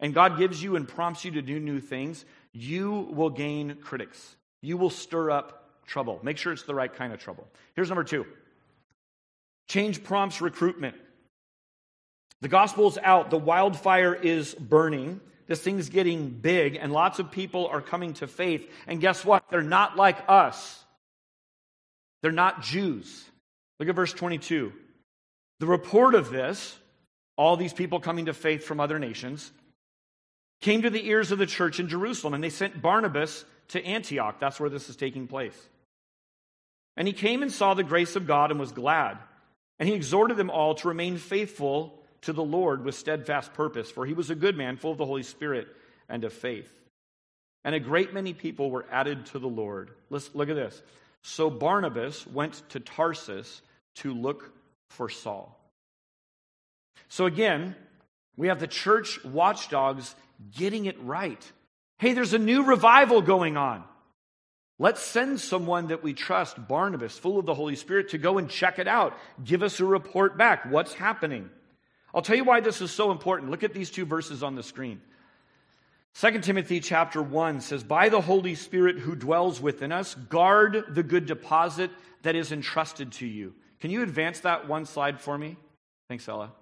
and 0.00 0.12
God 0.12 0.36
gives 0.36 0.60
you 0.60 0.74
and 0.74 0.86
prompts 0.86 1.24
you 1.24 1.30
to 1.30 1.42
do 1.42 1.60
new 1.60 1.78
things, 1.78 2.24
you 2.52 3.08
will 3.12 3.30
gain 3.30 3.76
critics. 3.76 4.34
You 4.62 4.76
will 4.76 4.90
stir 4.90 5.30
up 5.30 5.86
trouble. 5.86 6.18
Make 6.24 6.38
sure 6.38 6.52
it's 6.52 6.64
the 6.64 6.74
right 6.74 6.92
kind 6.92 7.12
of 7.12 7.20
trouble. 7.20 7.46
Here's 7.76 7.88
number 7.88 8.02
two 8.02 8.26
change 9.68 10.02
prompts 10.02 10.40
recruitment. 10.40 10.96
The 12.40 12.48
gospel's 12.48 12.98
out, 13.00 13.30
the 13.30 13.38
wildfire 13.38 14.14
is 14.14 14.56
burning. 14.56 15.20
This 15.46 15.60
thing's 15.60 15.90
getting 15.90 16.30
big, 16.30 16.74
and 16.74 16.92
lots 16.92 17.20
of 17.20 17.30
people 17.30 17.68
are 17.68 17.80
coming 17.80 18.14
to 18.14 18.26
faith. 18.26 18.68
And 18.88 19.00
guess 19.00 19.24
what? 19.24 19.44
They're 19.50 19.62
not 19.62 19.96
like 19.96 20.18
us, 20.26 20.84
they're 22.22 22.32
not 22.32 22.62
Jews. 22.62 23.24
Look 23.78 23.88
at 23.88 23.94
verse 23.94 24.12
22. 24.12 24.72
The 25.60 25.66
report 25.66 26.16
of 26.16 26.30
this, 26.30 26.76
all 27.38 27.56
these 27.56 27.72
people 27.72 28.00
coming 28.00 28.26
to 28.26 28.34
faith 28.34 28.64
from 28.64 28.80
other 28.80 28.98
nations, 28.98 29.50
came 30.60 30.82
to 30.82 30.90
the 30.90 31.06
ears 31.06 31.30
of 31.30 31.38
the 31.38 31.46
church 31.46 31.78
in 31.78 31.88
Jerusalem, 31.88 32.34
and 32.34 32.42
they 32.42 32.50
sent 32.50 32.82
Barnabas 32.82 33.44
to 33.68 33.82
Antioch. 33.82 34.40
That's 34.40 34.58
where 34.58 34.68
this 34.68 34.90
is 34.90 34.96
taking 34.96 35.28
place. 35.28 35.56
And 36.96 37.06
he 37.06 37.14
came 37.14 37.42
and 37.42 37.52
saw 37.52 37.74
the 37.74 37.84
grace 37.84 38.16
of 38.16 38.26
God 38.26 38.50
and 38.50 38.58
was 38.58 38.72
glad. 38.72 39.18
And 39.78 39.88
he 39.88 39.94
exhorted 39.94 40.36
them 40.36 40.50
all 40.50 40.74
to 40.74 40.88
remain 40.88 41.16
faithful 41.16 42.02
to 42.22 42.32
the 42.32 42.42
Lord 42.42 42.84
with 42.84 42.96
steadfast 42.96 43.54
purpose, 43.54 43.88
for 43.88 44.04
he 44.04 44.14
was 44.14 44.30
a 44.30 44.34
good 44.34 44.56
man, 44.56 44.76
full 44.76 44.90
of 44.90 44.98
the 44.98 45.06
Holy 45.06 45.22
Spirit 45.22 45.68
and 46.08 46.24
of 46.24 46.32
faith. 46.32 46.68
And 47.64 47.72
a 47.72 47.80
great 47.80 48.12
many 48.12 48.32
people 48.32 48.70
were 48.70 48.86
added 48.90 49.26
to 49.26 49.38
the 49.38 49.46
Lord. 49.46 49.90
Let's 50.10 50.34
look 50.34 50.48
at 50.48 50.56
this. 50.56 50.82
So 51.22 51.50
Barnabas 51.50 52.26
went 52.26 52.68
to 52.70 52.80
Tarsus 52.80 53.62
to 53.96 54.12
look 54.12 54.50
for 54.88 55.08
Saul. 55.08 55.57
So 57.08 57.26
again, 57.26 57.74
we 58.36 58.48
have 58.48 58.60
the 58.60 58.66
church 58.66 59.22
watchdogs 59.24 60.14
getting 60.56 60.86
it 60.86 60.96
right. 61.02 61.52
Hey, 61.98 62.12
there's 62.12 62.34
a 62.34 62.38
new 62.38 62.64
revival 62.64 63.22
going 63.22 63.56
on. 63.56 63.84
Let's 64.78 65.02
send 65.02 65.40
someone 65.40 65.88
that 65.88 66.04
we 66.04 66.14
trust, 66.14 66.68
Barnabas, 66.68 67.18
full 67.18 67.38
of 67.38 67.46
the 67.46 67.54
Holy 67.54 67.74
Spirit, 67.74 68.10
to 68.10 68.18
go 68.18 68.38
and 68.38 68.48
check 68.48 68.78
it 68.78 68.86
out. 68.86 69.18
Give 69.42 69.64
us 69.64 69.80
a 69.80 69.84
report 69.84 70.38
back. 70.38 70.66
What's 70.70 70.94
happening? 70.94 71.50
I'll 72.14 72.22
tell 72.22 72.36
you 72.36 72.44
why 72.44 72.60
this 72.60 72.80
is 72.80 72.92
so 72.92 73.10
important. 73.10 73.50
Look 73.50 73.64
at 73.64 73.74
these 73.74 73.90
two 73.90 74.06
verses 74.06 74.44
on 74.44 74.54
the 74.54 74.62
screen. 74.62 75.00
2 76.20 76.40
Timothy 76.40 76.78
chapter 76.80 77.20
1 77.20 77.60
says, 77.60 77.82
By 77.82 78.08
the 78.08 78.20
Holy 78.20 78.54
Spirit 78.54 78.98
who 78.98 79.16
dwells 79.16 79.60
within 79.60 79.90
us, 79.90 80.14
guard 80.14 80.84
the 80.88 81.02
good 81.02 81.26
deposit 81.26 81.90
that 82.22 82.36
is 82.36 82.52
entrusted 82.52 83.12
to 83.12 83.26
you. 83.26 83.54
Can 83.80 83.90
you 83.90 84.02
advance 84.02 84.40
that 84.40 84.68
one 84.68 84.86
slide 84.86 85.20
for 85.20 85.36
me? 85.36 85.56
Thanks, 86.08 86.28
Ella. 86.28 86.52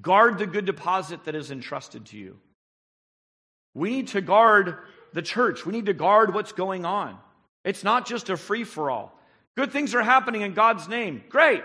Guard 0.00 0.38
the 0.38 0.46
good 0.46 0.64
deposit 0.64 1.24
that 1.24 1.34
is 1.34 1.50
entrusted 1.50 2.06
to 2.06 2.16
you. 2.16 2.38
We 3.74 3.90
need 3.90 4.08
to 4.08 4.20
guard 4.20 4.76
the 5.12 5.22
church. 5.22 5.64
We 5.64 5.72
need 5.72 5.86
to 5.86 5.94
guard 5.94 6.34
what's 6.34 6.52
going 6.52 6.84
on. 6.84 7.18
It's 7.64 7.84
not 7.84 8.06
just 8.06 8.30
a 8.30 8.36
free 8.36 8.64
for 8.64 8.90
all. 8.90 9.18
Good 9.56 9.72
things 9.72 9.94
are 9.94 10.02
happening 10.02 10.42
in 10.42 10.54
God's 10.54 10.88
name. 10.88 11.22
Great. 11.28 11.64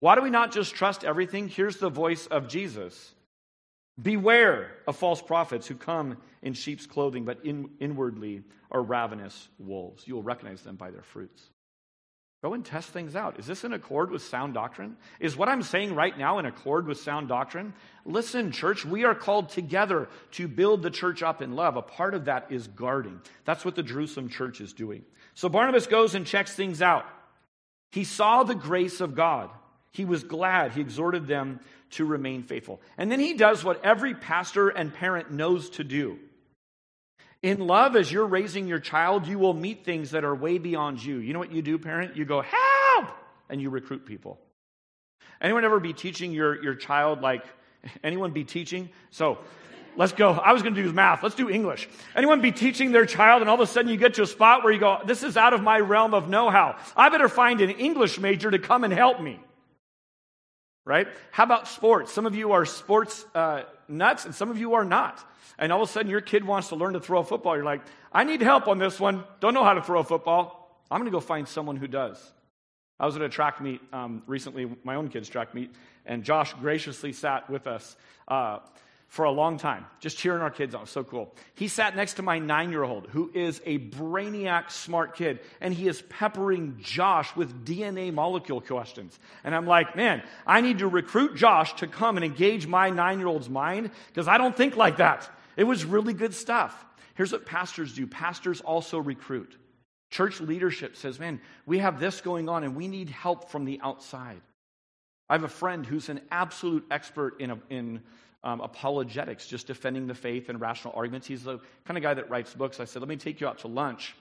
Why 0.00 0.14
do 0.14 0.22
we 0.22 0.30
not 0.30 0.52
just 0.52 0.74
trust 0.74 1.04
everything? 1.04 1.48
Here's 1.48 1.76
the 1.76 1.88
voice 1.88 2.26
of 2.26 2.48
Jesus 2.48 3.14
Beware 4.00 4.70
of 4.86 4.96
false 4.96 5.20
prophets 5.20 5.66
who 5.66 5.74
come 5.74 6.18
in 6.42 6.52
sheep's 6.52 6.86
clothing, 6.86 7.24
but 7.24 7.44
in, 7.44 7.68
inwardly 7.80 8.42
are 8.70 8.82
ravenous 8.82 9.48
wolves. 9.58 10.06
You 10.06 10.14
will 10.14 10.22
recognize 10.22 10.62
them 10.62 10.76
by 10.76 10.92
their 10.92 11.02
fruits. 11.02 11.50
Go 12.40 12.54
and 12.54 12.64
test 12.64 12.90
things 12.90 13.16
out. 13.16 13.40
Is 13.40 13.46
this 13.46 13.64
in 13.64 13.72
accord 13.72 14.12
with 14.12 14.22
sound 14.22 14.54
doctrine? 14.54 14.96
Is 15.18 15.36
what 15.36 15.48
I'm 15.48 15.62
saying 15.62 15.96
right 15.96 16.16
now 16.16 16.38
in 16.38 16.46
accord 16.46 16.86
with 16.86 17.00
sound 17.00 17.26
doctrine? 17.26 17.74
Listen, 18.04 18.52
church, 18.52 18.84
we 18.84 19.04
are 19.04 19.14
called 19.14 19.48
together 19.48 20.08
to 20.32 20.46
build 20.46 20.84
the 20.84 20.90
church 20.90 21.20
up 21.20 21.42
in 21.42 21.56
love. 21.56 21.76
A 21.76 21.82
part 21.82 22.14
of 22.14 22.26
that 22.26 22.52
is 22.52 22.68
guarding. 22.68 23.20
That's 23.44 23.64
what 23.64 23.74
the 23.74 23.82
Jerusalem 23.82 24.28
church 24.28 24.60
is 24.60 24.72
doing. 24.72 25.04
So 25.34 25.48
Barnabas 25.48 25.88
goes 25.88 26.14
and 26.14 26.24
checks 26.24 26.54
things 26.54 26.80
out. 26.80 27.06
He 27.90 28.04
saw 28.04 28.44
the 28.44 28.54
grace 28.54 29.00
of 29.00 29.16
God. 29.16 29.50
He 29.90 30.04
was 30.04 30.22
glad. 30.22 30.72
He 30.72 30.80
exhorted 30.80 31.26
them 31.26 31.58
to 31.90 32.04
remain 32.04 32.44
faithful. 32.44 32.80
And 32.96 33.10
then 33.10 33.18
he 33.18 33.34
does 33.34 33.64
what 33.64 33.84
every 33.84 34.14
pastor 34.14 34.68
and 34.68 34.94
parent 34.94 35.32
knows 35.32 35.70
to 35.70 35.82
do. 35.82 36.20
In 37.42 37.66
love, 37.66 37.94
as 37.94 38.10
you're 38.10 38.26
raising 38.26 38.66
your 38.66 38.80
child, 38.80 39.26
you 39.28 39.38
will 39.38 39.54
meet 39.54 39.84
things 39.84 40.10
that 40.10 40.24
are 40.24 40.34
way 40.34 40.58
beyond 40.58 41.02
you. 41.02 41.18
You 41.18 41.32
know 41.32 41.38
what 41.38 41.52
you 41.52 41.62
do, 41.62 41.78
parent? 41.78 42.16
You 42.16 42.24
go, 42.24 42.42
help! 42.42 43.10
And 43.48 43.62
you 43.62 43.70
recruit 43.70 44.06
people. 44.06 44.40
Anyone 45.40 45.64
ever 45.64 45.78
be 45.78 45.92
teaching 45.92 46.32
your, 46.32 46.60
your 46.60 46.74
child, 46.74 47.20
like, 47.20 47.44
anyone 48.02 48.32
be 48.32 48.42
teaching? 48.42 48.90
So, 49.10 49.38
let's 49.96 50.10
go. 50.10 50.32
I 50.32 50.52
was 50.52 50.62
going 50.62 50.74
to 50.74 50.82
do 50.82 50.92
math. 50.92 51.22
Let's 51.22 51.36
do 51.36 51.48
English. 51.48 51.88
Anyone 52.16 52.40
be 52.40 52.50
teaching 52.50 52.90
their 52.90 53.06
child, 53.06 53.40
and 53.40 53.48
all 53.48 53.54
of 53.54 53.60
a 53.60 53.66
sudden 53.68 53.88
you 53.88 53.96
get 53.96 54.14
to 54.14 54.22
a 54.22 54.26
spot 54.26 54.64
where 54.64 54.72
you 54.72 54.80
go, 54.80 54.98
this 55.06 55.22
is 55.22 55.36
out 55.36 55.54
of 55.54 55.62
my 55.62 55.78
realm 55.78 56.14
of 56.14 56.28
know 56.28 56.50
how. 56.50 56.76
I 56.96 57.08
better 57.08 57.28
find 57.28 57.60
an 57.60 57.70
English 57.70 58.18
major 58.18 58.50
to 58.50 58.58
come 58.58 58.82
and 58.82 58.92
help 58.92 59.20
me 59.20 59.38
right? 60.88 61.06
How 61.30 61.44
about 61.44 61.68
sports? 61.68 62.10
Some 62.12 62.24
of 62.24 62.34
you 62.34 62.52
are 62.52 62.64
sports 62.64 63.26
uh, 63.34 63.64
nuts 63.88 64.24
and 64.24 64.34
some 64.34 64.50
of 64.50 64.58
you 64.58 64.74
are 64.74 64.86
not. 64.86 65.22
And 65.58 65.70
all 65.70 65.82
of 65.82 65.88
a 65.88 65.92
sudden 65.92 66.10
your 66.10 66.22
kid 66.22 66.44
wants 66.44 66.70
to 66.70 66.76
learn 66.76 66.94
to 66.94 67.00
throw 67.00 67.20
a 67.20 67.24
football. 67.24 67.54
You're 67.56 67.64
like, 67.64 67.82
I 68.10 68.24
need 68.24 68.40
help 68.40 68.68
on 68.68 68.78
this 68.78 68.98
one. 68.98 69.22
Don't 69.40 69.52
know 69.52 69.64
how 69.64 69.74
to 69.74 69.82
throw 69.82 70.00
a 70.00 70.04
football. 70.04 70.82
I'm 70.90 70.98
going 71.00 71.10
to 71.10 71.14
go 71.14 71.20
find 71.20 71.46
someone 71.46 71.76
who 71.76 71.88
does. 71.88 72.18
I 72.98 73.04
was 73.04 73.16
at 73.16 73.22
a 73.22 73.28
track 73.28 73.60
meet 73.60 73.82
um, 73.92 74.22
recently, 74.26 74.68
my 74.82 74.94
own 74.94 75.08
kids' 75.08 75.28
track 75.28 75.54
meet, 75.54 75.70
and 76.06 76.24
Josh 76.24 76.54
graciously 76.54 77.12
sat 77.12 77.50
with 77.50 77.66
us. 77.66 77.96
Uh, 78.26 78.60
for 79.08 79.24
a 79.24 79.30
long 79.30 79.58
time, 79.58 79.86
just 80.00 80.18
cheering 80.18 80.42
our 80.42 80.50
kids 80.50 80.74
on. 80.74 80.86
So 80.86 81.02
cool. 81.02 81.34
He 81.54 81.68
sat 81.68 81.96
next 81.96 82.14
to 82.14 82.22
my 82.22 82.38
nine 82.38 82.70
year 82.70 82.84
old, 82.84 83.08
who 83.08 83.30
is 83.32 83.60
a 83.64 83.78
brainiac 83.78 84.70
smart 84.70 85.16
kid, 85.16 85.40
and 85.62 85.72
he 85.72 85.88
is 85.88 86.02
peppering 86.02 86.78
Josh 86.80 87.34
with 87.34 87.64
DNA 87.64 88.12
molecule 88.12 88.60
questions. 88.60 89.18
And 89.44 89.54
I'm 89.54 89.66
like, 89.66 89.96
man, 89.96 90.22
I 90.46 90.60
need 90.60 90.80
to 90.80 90.88
recruit 90.88 91.36
Josh 91.36 91.74
to 91.76 91.86
come 91.86 92.18
and 92.18 92.24
engage 92.24 92.66
my 92.66 92.90
nine 92.90 93.18
year 93.18 93.28
old's 93.28 93.48
mind 93.48 93.90
because 94.08 94.28
I 94.28 94.36
don't 94.36 94.56
think 94.56 94.76
like 94.76 94.98
that. 94.98 95.28
It 95.56 95.64
was 95.64 95.86
really 95.86 96.12
good 96.12 96.34
stuff. 96.34 96.84
Here's 97.14 97.32
what 97.32 97.46
pastors 97.46 97.94
do 97.94 98.06
pastors 98.06 98.60
also 98.60 98.98
recruit. 98.98 99.56
Church 100.10 100.40
leadership 100.40 100.96
says, 100.96 101.18
man, 101.18 101.40
we 101.66 101.78
have 101.78 101.98
this 101.98 102.20
going 102.20 102.48
on 102.48 102.62
and 102.62 102.76
we 102.76 102.88
need 102.88 103.08
help 103.08 103.50
from 103.50 103.64
the 103.64 103.80
outside. 103.82 104.40
I 105.28 105.34
have 105.34 105.44
a 105.44 105.48
friend 105.48 105.84
who's 105.84 106.08
an 106.08 106.20
absolute 106.30 106.86
expert 106.90 107.40
in, 107.40 107.60
in 107.68 108.02
um, 108.48 108.60
apologetics, 108.60 109.46
just 109.46 109.66
defending 109.66 110.06
the 110.06 110.14
faith 110.14 110.48
and 110.48 110.60
rational 110.60 110.94
arguments. 110.96 111.26
He's 111.26 111.44
the 111.44 111.58
kind 111.84 111.98
of 111.98 112.02
guy 112.02 112.14
that 112.14 112.30
writes 112.30 112.54
books. 112.54 112.80
I 112.80 112.84
said, 112.84 113.02
let 113.02 113.08
me 113.08 113.16
take 113.16 113.40
you 113.40 113.46
out 113.46 113.58
to 113.58 113.68
lunch 113.68 114.14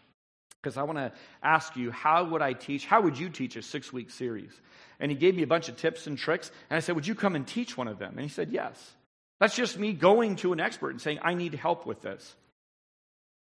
because 0.61 0.77
I 0.77 0.83
want 0.83 0.97
to 0.97 1.13
ask 1.41 1.75
you, 1.77 1.91
how 1.91 2.25
would 2.25 2.41
I 2.41 2.53
teach, 2.53 2.85
how 2.85 3.01
would 3.01 3.17
you 3.17 3.29
teach 3.29 3.55
a 3.55 3.61
six 3.61 3.93
week 3.93 4.11
series? 4.11 4.51
And 4.99 5.09
he 5.09 5.17
gave 5.17 5.35
me 5.35 5.43
a 5.43 5.47
bunch 5.47 5.69
of 5.69 5.77
tips 5.77 6.07
and 6.07 6.17
tricks. 6.17 6.51
And 6.69 6.75
I 6.77 6.81
said, 6.81 6.95
would 6.95 7.07
you 7.07 7.15
come 7.15 7.35
and 7.35 7.47
teach 7.47 7.77
one 7.77 7.87
of 7.87 7.99
them? 7.99 8.13
And 8.13 8.21
he 8.21 8.27
said, 8.27 8.49
yes. 8.51 8.93
That's 9.39 9.55
just 9.55 9.77
me 9.77 9.93
going 9.93 10.35
to 10.37 10.51
an 10.51 10.59
expert 10.59 10.89
and 10.89 11.01
saying, 11.01 11.19
I 11.21 11.35
need 11.35 11.53
help 11.53 11.85
with 11.85 12.01
this. 12.01 12.35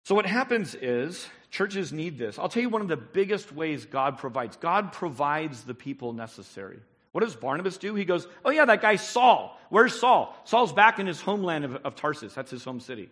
So, 0.05 0.15
what 0.15 0.25
happens 0.25 0.75
is 0.75 1.27
churches 1.49 1.91
need 1.91 2.17
this. 2.17 2.39
I'll 2.39 2.49
tell 2.49 2.63
you 2.63 2.69
one 2.69 2.81
of 2.81 2.88
the 2.88 2.97
biggest 2.97 3.51
ways 3.51 3.86
God 3.86 4.17
provides 4.17 4.57
God 4.57 4.93
provides 4.93 5.63
the 5.63 5.73
people 5.73 6.13
necessary. 6.13 6.79
What 7.12 7.21
does 7.21 7.36
Barnabas 7.36 7.78
do? 7.78 7.93
He 7.95 8.06
goes, 8.06 8.28
Oh, 8.45 8.52
yeah, 8.52 8.65
that 8.65 8.82
guy 8.82 8.95
Saul. 8.95 9.60
Where's 9.69 10.00
Saul? 10.00 10.36
Saul's 10.45 10.74
back 10.74 11.00
in 11.00 11.08
his 11.08 11.19
homeland 11.19 11.65
of, 11.65 11.76
of 11.78 11.95
Tarsus. 11.95 12.34
That's 12.34 12.52
his 12.52 12.63
home 12.63 12.80
city. 12.80 13.10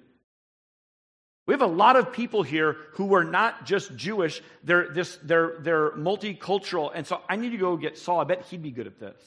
We 1.48 1.54
have 1.54 1.62
a 1.62 1.68
lot 1.68 1.96
of 1.96 2.14
people 2.14 2.44
here 2.44 2.78
who 2.94 3.16
are 3.16 3.24
not 3.24 3.66
just 3.66 3.96
Jewish, 3.96 4.40
they're, 4.64 4.90
this, 4.90 5.18
they're, 5.24 5.56
they're 5.62 5.92
multicultural. 5.92 6.92
And 6.94 7.08
so 7.08 7.22
I 7.28 7.38
need 7.38 7.50
to 7.52 7.58
go 7.58 7.76
get 7.76 7.98
Saul. 7.98 8.20
I 8.20 8.24
bet 8.24 8.46
he'd 8.46 8.62
be 8.62 8.72
good 8.72 8.86
at 8.86 9.00
this. 9.00 9.20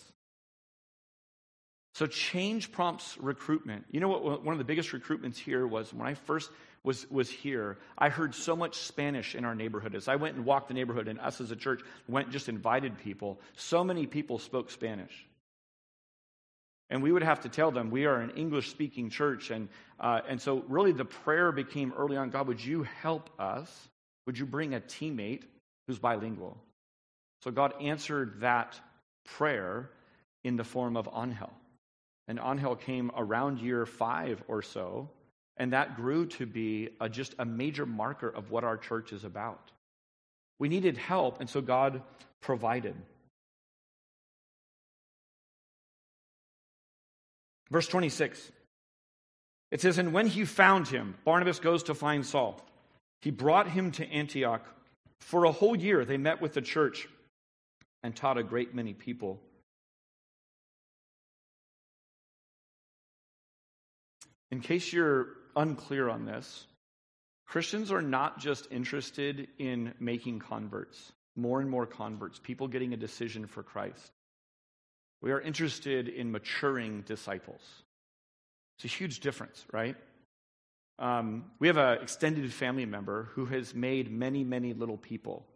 So 1.94 2.06
change 2.06 2.72
prompts 2.72 3.18
recruitment. 3.18 3.86
You 3.90 4.00
know 4.00 4.08
what? 4.08 4.44
One 4.44 4.54
of 4.54 4.58
the 4.58 4.64
biggest 4.64 4.90
recruitments 4.90 5.36
here 5.36 5.66
was 5.66 5.92
when 5.92 6.06
I 6.06 6.14
first 6.14 6.50
was, 6.84 7.08
was 7.10 7.30
here, 7.30 7.78
I 7.96 8.08
heard 8.08 8.34
so 8.34 8.56
much 8.56 8.76
Spanish 8.76 9.34
in 9.34 9.44
our 9.44 9.54
neighborhood. 9.54 9.94
As 9.94 10.08
I 10.08 10.16
went 10.16 10.36
and 10.36 10.44
walked 10.44 10.68
the 10.68 10.74
neighborhood, 10.74 11.08
and 11.08 11.20
us 11.20 11.40
as 11.40 11.50
a 11.50 11.56
church 11.56 11.80
went 12.08 12.30
just 12.30 12.48
invited 12.48 12.98
people, 12.98 13.40
so 13.56 13.84
many 13.84 14.06
people 14.06 14.38
spoke 14.38 14.70
Spanish. 14.70 15.12
And 16.90 17.02
we 17.02 17.12
would 17.12 17.22
have 17.22 17.40
to 17.42 17.48
tell 17.48 17.70
them 17.70 17.90
we 17.90 18.04
are 18.04 18.20
an 18.20 18.30
English 18.30 18.70
speaking 18.70 19.10
church. 19.10 19.50
And, 19.50 19.68
uh, 19.98 20.20
and 20.28 20.40
so, 20.40 20.64
really, 20.68 20.92
the 20.92 21.04
prayer 21.04 21.52
became 21.52 21.92
early 21.96 22.16
on 22.16 22.30
God, 22.30 22.48
would 22.48 22.62
you 22.62 22.82
help 22.82 23.30
us? 23.38 23.70
Would 24.26 24.38
you 24.38 24.44
bring 24.44 24.74
a 24.74 24.80
teammate 24.80 25.44
who's 25.86 25.98
bilingual? 25.98 26.58
So, 27.44 27.50
God 27.50 27.74
answered 27.80 28.40
that 28.40 28.78
prayer 29.24 29.88
in 30.44 30.56
the 30.56 30.64
form 30.64 30.96
of 30.96 31.08
Angel. 31.16 31.50
And 32.28 32.38
Angel 32.44 32.76
came 32.76 33.10
around 33.16 33.60
year 33.60 33.86
five 33.86 34.42
or 34.48 34.62
so 34.62 35.08
and 35.56 35.72
that 35.72 35.96
grew 35.96 36.26
to 36.26 36.46
be 36.46 36.90
a, 37.00 37.08
just 37.08 37.34
a 37.38 37.44
major 37.44 37.86
marker 37.86 38.28
of 38.28 38.50
what 38.50 38.64
our 38.64 38.76
church 38.76 39.12
is 39.12 39.24
about. 39.24 39.70
We 40.58 40.68
needed 40.68 40.96
help, 40.96 41.40
and 41.40 41.48
so 41.48 41.60
God 41.60 42.02
provided. 42.40 42.94
Verse 47.70 47.88
26. 47.88 48.52
It 49.70 49.80
says, 49.80 49.98
And 49.98 50.12
when 50.12 50.26
he 50.26 50.44
found 50.44 50.88
him, 50.88 51.16
Barnabas 51.24 51.58
goes 51.58 51.84
to 51.84 51.94
find 51.94 52.24
Saul. 52.24 52.60
He 53.22 53.30
brought 53.30 53.68
him 53.68 53.90
to 53.92 54.08
Antioch. 54.08 54.64
For 55.20 55.44
a 55.44 55.52
whole 55.52 55.74
year, 55.74 56.04
they 56.04 56.18
met 56.18 56.42
with 56.42 56.52
the 56.52 56.60
church 56.60 57.08
and 58.02 58.14
taught 58.14 58.36
a 58.36 58.42
great 58.42 58.74
many 58.74 58.92
people. 58.92 59.40
In 64.50 64.60
case 64.60 64.92
you're 64.92 65.28
unclear 65.56 66.08
on 66.08 66.24
this. 66.24 66.66
Christians 67.46 67.92
are 67.92 68.02
not 68.02 68.38
just 68.38 68.66
interested 68.70 69.48
in 69.58 69.92
making 70.00 70.38
converts, 70.38 71.12
more 71.36 71.60
and 71.60 71.68
more 71.68 71.86
converts, 71.86 72.40
people 72.42 72.68
getting 72.68 72.94
a 72.94 72.96
decision 72.96 73.46
for 73.46 73.62
Christ. 73.62 74.12
We 75.20 75.32
are 75.32 75.40
interested 75.40 76.08
in 76.08 76.32
maturing 76.32 77.02
disciples. 77.02 77.60
It's 78.76 78.86
a 78.86 78.96
huge 78.96 79.20
difference, 79.20 79.64
right? 79.72 79.96
Um, 80.98 81.44
we 81.58 81.68
have 81.68 81.76
an 81.76 82.02
extended 82.02 82.52
family 82.52 82.86
member 82.86 83.28
who 83.32 83.46
has 83.46 83.74
made 83.74 84.10
many, 84.10 84.44
many 84.44 84.72
little 84.72 84.96
people 84.96 85.46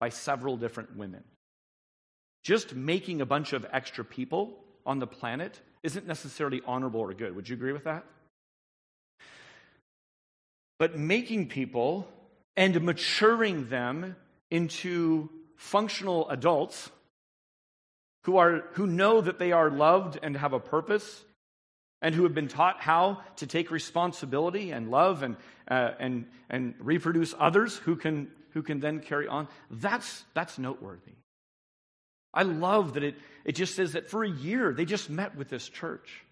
by 0.00 0.10
several 0.10 0.56
different 0.56 0.96
women. 0.96 1.24
Just 2.42 2.74
making 2.74 3.20
a 3.20 3.26
bunch 3.26 3.52
of 3.52 3.66
extra 3.72 4.04
people 4.04 4.58
on 4.84 4.98
the 4.98 5.06
planet 5.06 5.60
isn't 5.82 6.06
necessarily 6.06 6.60
honorable 6.66 7.00
or 7.00 7.14
good. 7.14 7.34
Would 7.34 7.48
you 7.48 7.56
agree 7.56 7.72
with 7.72 7.84
that? 7.84 8.04
But 10.78 10.98
making 10.98 11.48
people 11.48 12.08
and 12.56 12.80
maturing 12.82 13.68
them 13.68 14.16
into 14.50 15.28
functional 15.56 16.28
adults 16.30 16.90
who, 18.24 18.36
are, 18.38 18.64
who 18.72 18.86
know 18.86 19.20
that 19.20 19.38
they 19.38 19.52
are 19.52 19.70
loved 19.70 20.18
and 20.22 20.36
have 20.36 20.52
a 20.52 20.60
purpose 20.60 21.24
and 22.00 22.14
who 22.14 22.24
have 22.24 22.34
been 22.34 22.48
taught 22.48 22.80
how 22.80 23.20
to 23.36 23.46
take 23.46 23.70
responsibility 23.70 24.70
and 24.70 24.90
love 24.90 25.22
and, 25.22 25.36
uh, 25.68 25.92
and, 25.98 26.26
and 26.50 26.74
reproduce 26.78 27.34
others 27.38 27.76
who 27.78 27.96
can, 27.96 28.30
who 28.50 28.62
can 28.62 28.80
then 28.80 29.00
carry 29.00 29.26
on. 29.26 29.48
That's, 29.70 30.24
that's 30.34 30.58
noteworthy. 30.58 31.12
I 32.32 32.42
love 32.42 32.94
that 32.94 33.04
it, 33.04 33.16
it 33.44 33.52
just 33.52 33.76
says 33.76 33.92
that 33.92 34.10
for 34.10 34.24
a 34.24 34.28
year 34.28 34.72
they 34.72 34.84
just 34.84 35.08
met 35.08 35.36
with 35.36 35.48
this 35.48 35.68
church. 35.68 36.22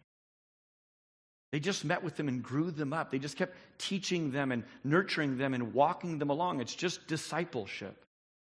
They 1.53 1.61
just 1.61 1.85
met 1.85 2.03
with 2.03 2.17
them 2.17 2.29
and 2.29 2.43
grew 2.43 2.71
them 2.71 2.95
up. 2.95 3.11
They 3.11 3.19
just 3.19 3.37
kept 3.37 3.55
teaching 3.79 4.33
them 4.33 4.51
and 4.53 4.65
nurturing 4.83 5.37
them 5.37 5.53
and 5.53 5.75
walking 5.75 6.19
them 6.19 6.31
along. 6.31 6.61
It's 6.61 6.75
just 6.75 7.07
discipleship. 7.07 8.05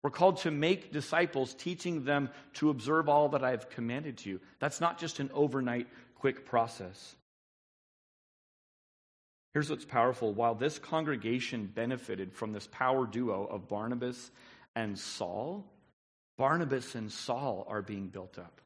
We're 0.03 0.11
called 0.11 0.37
to 0.39 0.51
make 0.51 0.91
disciples, 0.93 1.55
teaching 1.55 2.03
them 2.03 2.29
to 2.55 2.69
observe 2.69 3.09
all 3.09 3.29
that 3.29 3.43
I 3.43 3.51
have 3.51 3.69
commanded 3.69 4.17
to 4.19 4.29
you. 4.29 4.41
That's 4.59 4.79
not 4.79 4.99
just 4.99 5.19
an 5.19 5.31
overnight 5.33 5.87
quick 6.15 6.45
process. 6.45 7.15
Here's 9.53 9.69
what's 9.69 9.85
powerful. 9.85 10.33
While 10.33 10.55
this 10.55 10.77
congregation 10.77 11.71
benefited 11.73 12.33
from 12.33 12.53
this 12.53 12.67
power 12.71 13.07
duo 13.07 13.45
of 13.45 13.67
Barnabas 13.67 14.31
and 14.75 14.97
Saul, 14.97 15.65
Barnabas 16.37 16.95
and 16.95 17.11
Saul 17.11 17.65
are 17.69 17.81
being 17.81 18.07
built 18.07 18.37
up. 18.37 18.61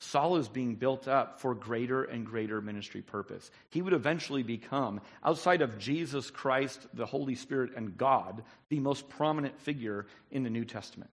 Saul 0.00 0.36
is 0.36 0.48
being 0.48 0.76
built 0.76 1.08
up 1.08 1.40
for 1.40 1.54
greater 1.54 2.04
and 2.04 2.24
greater 2.24 2.60
ministry 2.60 3.02
purpose. 3.02 3.50
He 3.70 3.82
would 3.82 3.92
eventually 3.92 4.44
become, 4.44 5.00
outside 5.24 5.60
of 5.60 5.78
Jesus 5.78 6.30
Christ, 6.30 6.86
the 6.94 7.06
Holy 7.06 7.34
Spirit, 7.34 7.72
and 7.74 7.98
God, 7.98 8.44
the 8.68 8.78
most 8.78 9.08
prominent 9.08 9.58
figure 9.60 10.06
in 10.30 10.44
the 10.44 10.50
New 10.50 10.64
Testament. 10.64 11.10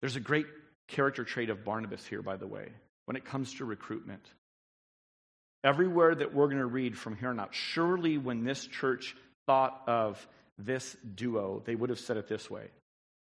There's 0.00 0.16
a 0.16 0.20
great 0.20 0.46
character 0.86 1.24
trait 1.24 1.50
of 1.50 1.64
Barnabas 1.64 2.06
here, 2.06 2.22
by 2.22 2.36
the 2.36 2.46
way, 2.46 2.68
when 3.06 3.16
it 3.16 3.24
comes 3.24 3.54
to 3.54 3.64
recruitment. 3.64 4.24
Everywhere 5.64 6.14
that 6.14 6.32
we're 6.32 6.46
going 6.46 6.58
to 6.58 6.66
read 6.66 6.96
from 6.96 7.16
here 7.16 7.30
on 7.30 7.40
out, 7.40 7.54
surely 7.54 8.18
when 8.18 8.44
this 8.44 8.66
church 8.66 9.16
thought 9.46 9.82
of 9.88 10.26
this 10.58 10.96
duo, 11.14 11.62
they 11.66 11.74
would 11.74 11.90
have 11.90 12.00
said 12.00 12.16
it 12.16 12.28
this 12.28 12.48
way 12.48 12.68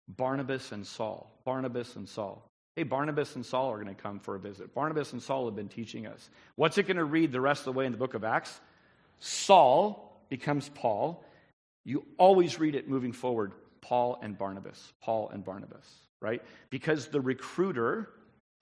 Barnabas 0.09 0.73
and 0.73 0.87
Saul. 0.87 1.31
Barnabas 1.45 1.97
and 1.97 2.09
Saul. 2.09 2.49
Hey, 2.77 2.85
Barnabas 2.85 3.37
and 3.37 3.45
Saul 3.45 3.71
are 3.71 3.83
going 3.83 3.95
to 3.95 4.01
come 4.01 4.19
for 4.19 4.35
a 4.35 4.39
visit. 4.39 4.75
Barnabas 4.75 5.13
and 5.13 5.23
Saul 5.23 5.45
have 5.45 5.55
been 5.55 5.69
teaching 5.69 6.07
us. 6.07 6.31
What's 6.57 6.79
it 6.79 6.87
going 6.87 6.97
to 6.97 7.05
read 7.05 7.31
the 7.31 7.41
rest 7.41 7.61
of 7.61 7.65
the 7.67 7.73
way 7.73 7.85
in 7.85 7.93
the 7.93 7.99
book 7.99 8.15
of 8.15 8.25
Acts? 8.25 8.61
Saul 9.19 10.23
becomes 10.31 10.71
Paul. 10.71 11.23
You 11.85 12.07
always 12.17 12.59
read 12.59 12.75
it 12.75 12.89
moving 12.89 13.13
forward 13.13 13.53
Paul 13.83 14.19
and 14.23 14.39
Barnabas. 14.39 14.93
Paul 15.03 15.29
and 15.35 15.45
Barnabas, 15.45 15.87
right? 16.21 16.43
Because 16.71 17.09
the 17.09 17.21
recruiter 17.21 18.09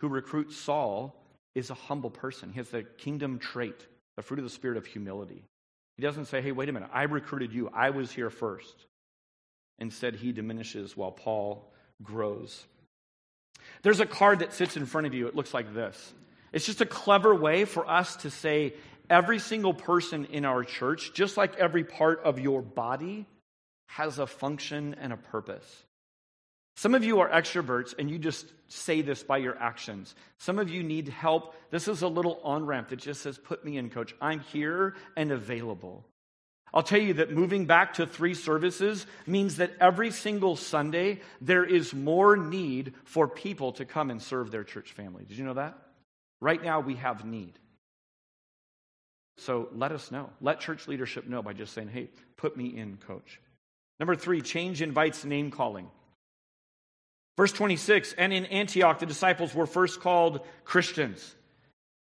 who 0.01 0.09
recruits 0.09 0.57
Saul 0.57 1.15
is 1.55 1.71
a 1.71 1.75
humble 1.75 2.11
person. 2.11 2.51
He 2.51 2.59
has 2.59 2.71
the 2.71 2.83
kingdom 2.83 3.39
trait, 3.39 3.87
the 4.17 4.23
fruit 4.23 4.41
of 4.41 4.45
the 4.45 4.51
spirit 4.51 4.77
of 4.77 4.87
humility. 4.87 5.45
He 5.97 6.03
doesn't 6.03 6.27
say, 6.27 6.41
hey, 6.41 6.53
wait 6.53 6.69
a 6.69 6.73
minute, 6.73 6.91
I 6.93 7.03
recruited 7.03 7.53
you, 7.53 7.71
I 7.73 7.91
was 7.91 8.11
here 8.11 8.31
first. 8.31 8.87
Instead, 9.79 10.17
he 10.17 10.33
diminishes 10.33 10.97
while 10.97 11.13
Paul 11.13 11.71
grows. 12.03 12.65
There's 13.83 14.01
a 14.01 14.07
card 14.07 14.41
that 14.41 14.53
sits 14.53 14.77
in 14.77 14.87
front 14.87 15.07
of 15.07 15.15
you. 15.15 15.27
It 15.27 15.35
looks 15.35 15.55
like 15.55 15.75
this. 15.75 16.13
It's 16.53 16.67
just 16.67 16.81
a 16.81 16.87
clever 16.87 17.35
way 17.35 17.65
for 17.65 17.89
us 17.89 18.17
to 18.17 18.31
say 18.31 18.75
every 19.09 19.39
single 19.39 19.75
person 19.75 20.27
in 20.27 20.45
our 20.45 20.65
church, 20.65 21.13
just 21.15 21.37
like 21.37 21.57
every 21.57 21.85
part 21.85 22.23
of 22.25 22.39
your 22.39 22.63
body, 22.63 23.27
has 23.87 24.19
a 24.19 24.27
function 24.27 24.95
and 25.01 25.13
a 25.13 25.17
purpose. 25.17 25.85
Some 26.77 26.95
of 26.95 27.05
you 27.05 27.21
are 27.21 27.29
extroverts 27.29 27.95
and 27.99 28.11
you 28.11 28.19
just 28.19 28.47
say 28.69 29.03
this 29.03 29.23
by 29.23 29.39
your 29.39 29.59
actions. 29.59 30.15
Some 30.39 30.59
of 30.59 30.71
you 30.71 30.83
need 30.83 31.09
help. 31.09 31.55
This 31.71 31.89
is 31.89 32.03
a 32.03 32.09
little 32.09 32.41
on 32.43 32.65
ramp 32.65 32.89
that 32.89 33.01
just 33.01 33.21
says, 33.21 33.37
Put 33.37 33.65
me 33.65 33.77
in, 33.77 33.91
coach. 33.91 34.15
I'm 34.21 34.41
here 34.41 34.95
and 35.17 35.31
available. 35.31 36.05
I'll 36.73 36.83
tell 36.83 37.01
you 37.01 37.15
that 37.15 37.33
moving 37.33 37.67
back 37.67 37.95
to 37.95 38.07
three 38.07 38.35
services 38.35 39.07
means 39.27 39.57
that 39.57 39.73
every 39.81 40.11
single 40.11 40.55
Sunday 40.57 41.21
there 41.41 41.65
is 41.65 41.93
more 41.93 42.37
need 42.37 42.95
for 43.05 43.27
people 43.27 43.73
to 43.73 43.85
come 43.85 44.11
and 44.11 44.23
serve 44.23 44.51
their 44.51 44.65
church 44.65 44.93
family. 44.93 45.25
Did 45.25 45.39
you 45.39 45.45
know 45.45 45.55
that? 45.55 45.77
Right 46.41 46.63
now 46.63 46.81
we 46.81 46.95
have 46.97 47.25
need. 47.25 47.59
So 49.39 49.69
let 49.75 49.91
us 49.91 50.11
know. 50.11 50.31
Let 50.41 50.61
church 50.61 50.87
leadership 50.87 51.27
know 51.27 51.43
by 51.43 51.55
just 51.55 51.73
saying, 51.73 51.89
hey, 51.89 52.11
put 52.37 52.57
me 52.57 52.67
in, 52.67 52.99
coach. 52.99 53.41
Number 53.99 54.15
three, 54.15 54.41
change 54.41 54.81
invites 54.83 55.25
name 55.25 55.51
calling. 55.51 55.91
Verse 57.37 57.53
26 57.53 58.13
And 58.15 58.33
in 58.33 58.47
Antioch, 58.47 58.99
the 58.99 59.07
disciples 59.07 59.55
were 59.55 59.67
first 59.67 60.01
called 60.01 60.41
Christians. 60.65 61.35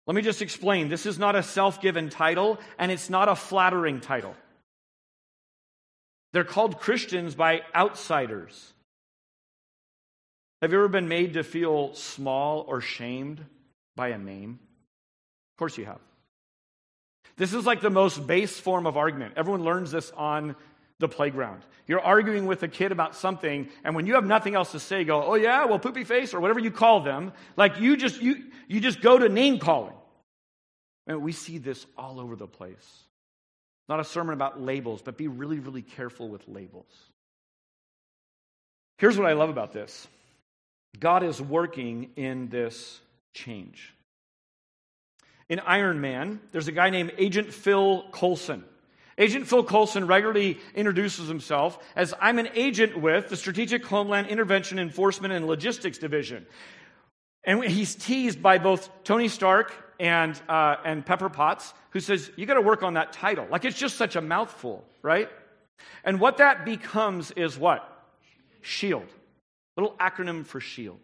Let 0.08 0.16
me 0.16 0.22
just 0.22 0.44
explain 0.44 0.88
this 0.88 1.08
is 1.08 1.18
not 1.18 1.36
a 1.36 1.44
self 1.44 1.82
given 1.82 2.10
title, 2.10 2.60
and 2.78 2.92
it's 2.92 3.10
not 3.10 3.28
a 3.28 3.36
flattering 3.36 4.02
title. 4.02 4.36
They're 6.36 6.44
called 6.44 6.82
Christians 6.82 7.34
by 7.34 7.62
outsiders. 7.74 8.74
Have 10.62 10.74
you 10.74 10.80
ever 10.80 10.90
been 10.90 11.08
made 11.08 11.36
to 11.36 11.46
feel 11.46 11.94
small 11.94 12.66
or 12.68 12.82
shamed 12.82 13.40
by 13.96 14.10
a 14.10 14.18
name? 14.18 14.60
Of 15.54 15.58
course 15.58 15.78
you 15.78 15.86
have. 15.86 16.02
This 17.38 17.54
is 17.54 17.66
like 17.66 17.80
the 17.80 17.90
most 17.90 18.28
base 18.28 18.60
form 18.60 18.86
of 18.86 18.98
argument. 18.98 19.36
Everyone 19.38 19.64
learns 19.64 19.92
this 19.92 20.12
on 20.12 20.58
the 21.00 21.08
playground. 21.08 21.62
You're 21.88 22.02
arguing 22.02 22.48
with 22.48 22.64
a 22.64 22.68
kid 22.68 22.92
about 22.92 23.16
something, 23.16 23.70
and 23.86 23.96
when 23.96 24.06
you 24.06 24.16
have 24.16 24.26
nothing 24.26 24.56
else 24.56 24.74
to 24.74 24.80
say, 24.82 25.06
go, 25.06 25.24
oh 25.24 25.36
yeah, 25.36 25.64
well, 25.64 25.80
poopy 25.80 26.04
face, 26.04 26.34
or 26.34 26.42
whatever 26.42 26.60
you 26.60 26.70
call 26.70 27.00
them, 27.00 27.32
like 27.56 27.80
you 27.80 27.96
just 27.96 28.22
you 28.22 28.44
you 28.68 28.82
just 28.82 29.00
go 29.00 29.18
to 29.18 29.30
name 29.30 29.58
calling. 29.58 29.96
And 31.08 31.22
we 31.22 31.32
see 31.32 31.60
this 31.60 31.86
all 31.98 32.20
over 32.20 32.36
the 32.36 32.46
place. 32.46 33.05
Not 33.88 34.00
a 34.00 34.04
sermon 34.04 34.34
about 34.34 34.62
labels, 34.62 35.02
but 35.02 35.18
be 35.18 35.28
really, 35.28 35.60
really 35.60 35.82
careful 35.82 36.28
with 36.28 36.48
labels. 36.48 36.92
Here's 38.98 39.18
what 39.18 39.28
I 39.28 39.34
love 39.34 39.50
about 39.50 39.74
this 39.74 40.08
God 41.00 41.24
is 41.24 41.42
working 41.42 42.12
in 42.16 42.50
this 42.50 43.00
change. 43.34 43.94
In 45.48 45.60
Iron 45.60 46.02
Man, 46.02 46.40
there's 46.52 46.68
a 46.68 46.72
guy 46.72 46.90
named 46.90 47.14
Agent 47.18 47.54
Phil 47.54 48.06
Coulson. 48.12 48.64
Agent 49.18 49.48
Phil 49.48 49.64
Coulson 49.64 50.08
regularly 50.08 50.60
introduces 50.74 51.28
himself 51.28 51.78
as 51.96 52.14
I'm 52.20 52.40
an 52.40 52.50
agent 52.54 53.00
with 53.00 53.30
the 53.30 53.38
Strategic 53.38 53.86
Homeland 53.86 54.28
Intervention 54.28 54.80
Enforcement 54.80 55.34
and 55.34 55.48
Logistics 55.48 55.98
Division. 55.98 56.46
And 57.46 57.64
he's 57.64 57.96
teased 57.96 58.42
by 58.42 58.58
both 58.58 58.90
Tony 59.04 59.28
Stark 59.28 59.74
and, 60.00 60.40
uh, 60.48 60.78
and 60.84 61.06
Pepper 61.06 61.30
Potts, 61.30 61.74
who 61.92 62.00
says, 62.00 62.30
You 62.36 62.46
got 62.46 62.56
to 62.56 62.62
work 62.62 62.84
on 62.84 62.96
that 62.96 63.14
title. 63.14 63.48
Like 63.50 63.66
it's 63.66 63.78
just 63.78 63.98
such 63.98 64.16
a 64.16 64.22
mouthful, 64.22 64.84
right? 65.02 65.30
And 66.04 66.20
what 66.20 66.38
that 66.38 66.66
becomes 66.66 67.32
is 67.32 67.58
what? 67.58 67.92
SHIELD. 68.62 69.08
Little 69.78 69.94
acronym 70.00 70.46
for 70.46 70.60
SHIELD. 70.60 71.00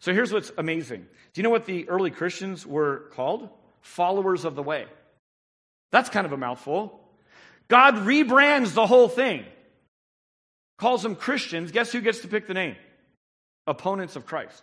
So 0.00 0.12
here's 0.12 0.32
what's 0.32 0.52
amazing. 0.58 1.00
Do 1.32 1.40
you 1.40 1.42
know 1.42 1.50
what 1.50 1.64
the 1.64 1.88
early 1.88 2.10
Christians 2.10 2.66
were 2.66 3.10
called? 3.12 3.48
Followers 3.80 4.44
of 4.44 4.54
the 4.54 4.62
way. 4.62 4.86
That's 5.92 6.08
kind 6.08 6.26
of 6.26 6.32
a 6.32 6.36
mouthful. 6.36 7.00
God 7.68 7.94
rebrands 7.94 8.74
the 8.74 8.86
whole 8.86 9.08
thing, 9.08 9.44
calls 10.78 11.02
them 11.02 11.16
Christians. 11.16 11.72
Guess 11.72 11.92
who 11.92 12.00
gets 12.00 12.20
to 12.20 12.28
pick 12.28 12.46
the 12.46 12.54
name? 12.54 12.76
Opponents 13.66 14.16
of 14.16 14.26
Christ. 14.26 14.62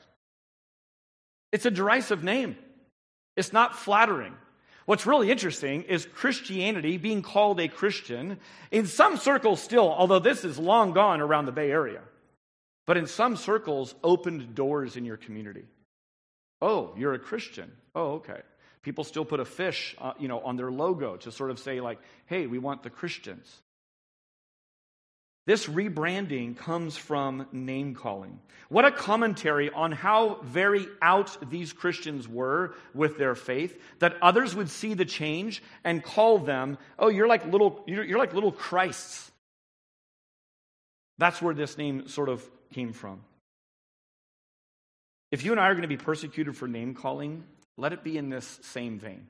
It's 1.52 1.65
a 1.65 1.72
derisive 1.72 2.24
name, 2.24 2.56
it's 3.36 3.54
not 3.54 3.76
flattering. 3.76 4.34
What's 4.86 5.06
really 5.06 5.32
interesting 5.32 5.84
is 5.84 6.06
Christianity 6.06 6.98
being 6.98 7.22
called 7.22 7.60
a 7.60 7.67
Christian 7.67 8.39
in 8.72 8.88
some 8.88 9.17
circles 9.17 9.62
still, 9.62 9.89
although 9.89 10.20
this 10.20 10.44
is 10.44 10.58
long 10.58 10.91
gone 10.91 11.22
around 11.22 11.46
the 11.46 11.52
Bay 11.52 11.72
Area, 11.72 12.02
but 12.88 12.98
in 12.98 13.06
some 13.06 13.38
circles 13.38 13.94
opened 14.04 14.56
doors 14.56 14.98
in 14.98 15.06
your 15.06 15.17
community. 15.17 15.65
Oh, 16.62 16.94
you're 16.98 17.13
a 17.13 17.20
Christian. 17.20 17.72
Oh, 17.96 18.13
okay. 18.13 18.41
People 18.82 19.04
still 19.04 19.26
put 19.26 19.39
a 19.39 19.46
fish, 19.46 19.96
uh, 20.00 20.13
you 20.20 20.28
know, 20.28 20.39
on 20.39 20.58
their 20.58 20.72
logo 20.72 21.15
to 21.17 21.32
sort 21.32 21.52
of 21.52 21.60
say 21.60 21.82
like, 21.82 22.00
"Hey, 22.26 22.48
we 22.48 22.58
want 22.58 22.84
the 22.84 22.89
Christians." 22.89 23.62
This 25.48 25.66
rebranding 25.66 26.56
comes 26.56 26.96
from 26.96 27.48
name 27.52 27.96
calling. 27.96 28.40
What 28.70 28.86
a 28.86 28.92
commentary 28.92 29.72
on 29.72 29.92
how 29.92 30.40
very 30.44 30.88
out 31.02 31.50
these 31.50 31.74
Christians 31.74 32.28
were 32.28 32.76
with 32.94 33.18
their 33.18 33.36
faith, 33.36 33.82
that 34.00 34.16
others 34.22 34.56
would 34.56 34.70
see 34.70 34.94
the 34.94 35.04
change 35.04 35.64
and 35.84 36.04
call 36.04 36.38
them, 36.38 36.78
oh, 37.00 37.10
you're 37.10 37.28
like 37.28 37.46
little, 37.46 37.84
you're, 37.88 38.20
like 38.20 38.34
little 38.34 38.52
Christs. 38.52 39.32
That's 41.18 41.42
where 41.42 41.56
this 41.56 41.78
name 41.78 42.08
sort 42.08 42.30
of 42.30 42.48
came 42.74 42.94
from. 42.94 43.22
If 45.32 45.44
you 45.44 45.52
and 45.52 45.60
I 45.60 45.70
are 45.70 45.74
going 45.74 45.82
to 45.82 45.88
be 45.88 45.98
persecuted 45.98 46.56
for 46.56 46.68
name 46.68 46.94
calling, 46.94 47.44
let 47.78 47.94
it 47.94 48.04
be 48.04 48.18
in 48.18 48.30
this 48.30 48.60
same 48.64 49.00
vein. 49.00 49.28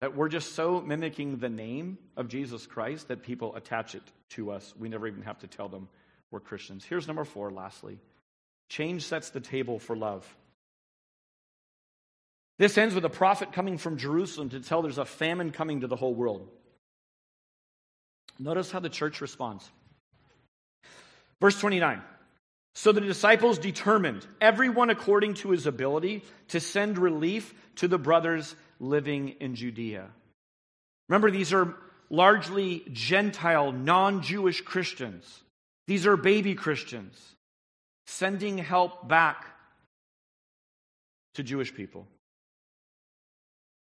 That 0.00 0.14
we're 0.14 0.28
just 0.28 0.54
so 0.54 0.80
mimicking 0.80 1.38
the 1.38 1.48
name 1.48 1.98
of 2.16 2.28
Jesus 2.28 2.66
Christ 2.66 3.08
that 3.08 3.22
people 3.22 3.56
attach 3.56 3.94
it 3.94 4.02
to 4.30 4.50
us. 4.50 4.74
We 4.78 4.88
never 4.88 5.06
even 5.06 5.22
have 5.22 5.38
to 5.38 5.46
tell 5.46 5.68
them 5.68 5.88
we're 6.30 6.40
Christians. 6.40 6.84
Here's 6.84 7.06
number 7.06 7.24
four, 7.24 7.50
lastly 7.50 7.98
change 8.68 9.04
sets 9.04 9.30
the 9.30 9.40
table 9.40 9.78
for 9.78 9.96
love. 9.96 10.26
This 12.58 12.78
ends 12.78 12.94
with 12.94 13.04
a 13.04 13.10
prophet 13.10 13.52
coming 13.52 13.78
from 13.78 13.96
Jerusalem 13.96 14.50
to 14.50 14.60
tell 14.60 14.82
there's 14.82 14.98
a 14.98 15.04
famine 15.04 15.52
coming 15.52 15.80
to 15.80 15.86
the 15.86 15.96
whole 15.96 16.14
world. 16.14 16.48
Notice 18.38 18.70
how 18.70 18.80
the 18.80 18.88
church 18.88 19.20
responds. 19.20 19.70
Verse 21.40 21.58
29. 21.60 22.02
So 22.74 22.92
the 22.92 23.00
disciples 23.00 23.58
determined, 23.58 24.26
everyone 24.40 24.90
according 24.90 25.34
to 25.34 25.50
his 25.50 25.66
ability, 25.66 26.24
to 26.48 26.60
send 26.60 26.98
relief 26.98 27.54
to 27.76 27.88
the 27.88 27.98
brothers 27.98 28.54
living 28.78 29.36
in 29.40 29.54
Judea. 29.54 30.06
Remember, 31.08 31.30
these 31.30 31.52
are 31.52 31.74
largely 32.10 32.84
Gentile, 32.92 33.72
non 33.72 34.22
Jewish 34.22 34.60
Christians. 34.60 35.42
These 35.86 36.06
are 36.06 36.16
baby 36.16 36.54
Christians 36.54 37.36
sending 38.06 38.58
help 38.58 39.08
back 39.08 39.46
to 41.34 41.42
Jewish 41.42 41.74
people. 41.74 42.06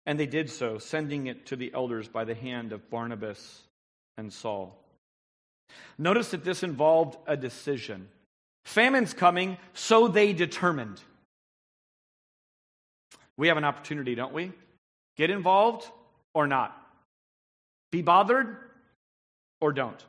And 0.06 0.18
they 0.18 0.26
did 0.26 0.50
so, 0.50 0.78
sending 0.78 1.26
it 1.26 1.46
to 1.46 1.56
the 1.56 1.72
elders 1.74 2.08
by 2.08 2.24
the 2.24 2.34
hand 2.34 2.72
of 2.72 2.90
Barnabas 2.90 3.62
and 4.18 4.32
Saul. 4.32 4.76
Notice 5.98 6.32
that 6.32 6.44
this 6.44 6.62
involved 6.62 7.16
a 7.26 7.36
decision. 7.36 8.08
Famine's 8.64 9.14
coming, 9.14 9.56
so 9.72 10.08
they 10.08 10.32
determined. 10.32 11.00
We 13.36 13.48
have 13.48 13.56
an 13.56 13.64
opportunity, 13.64 14.14
don't 14.14 14.32
we? 14.32 14.52
Get 15.20 15.28
involved 15.28 15.86
or 16.32 16.46
not. 16.46 16.74
Be 17.92 18.00
bothered 18.00 18.56
or 19.60 19.70
don't. 19.70 20.02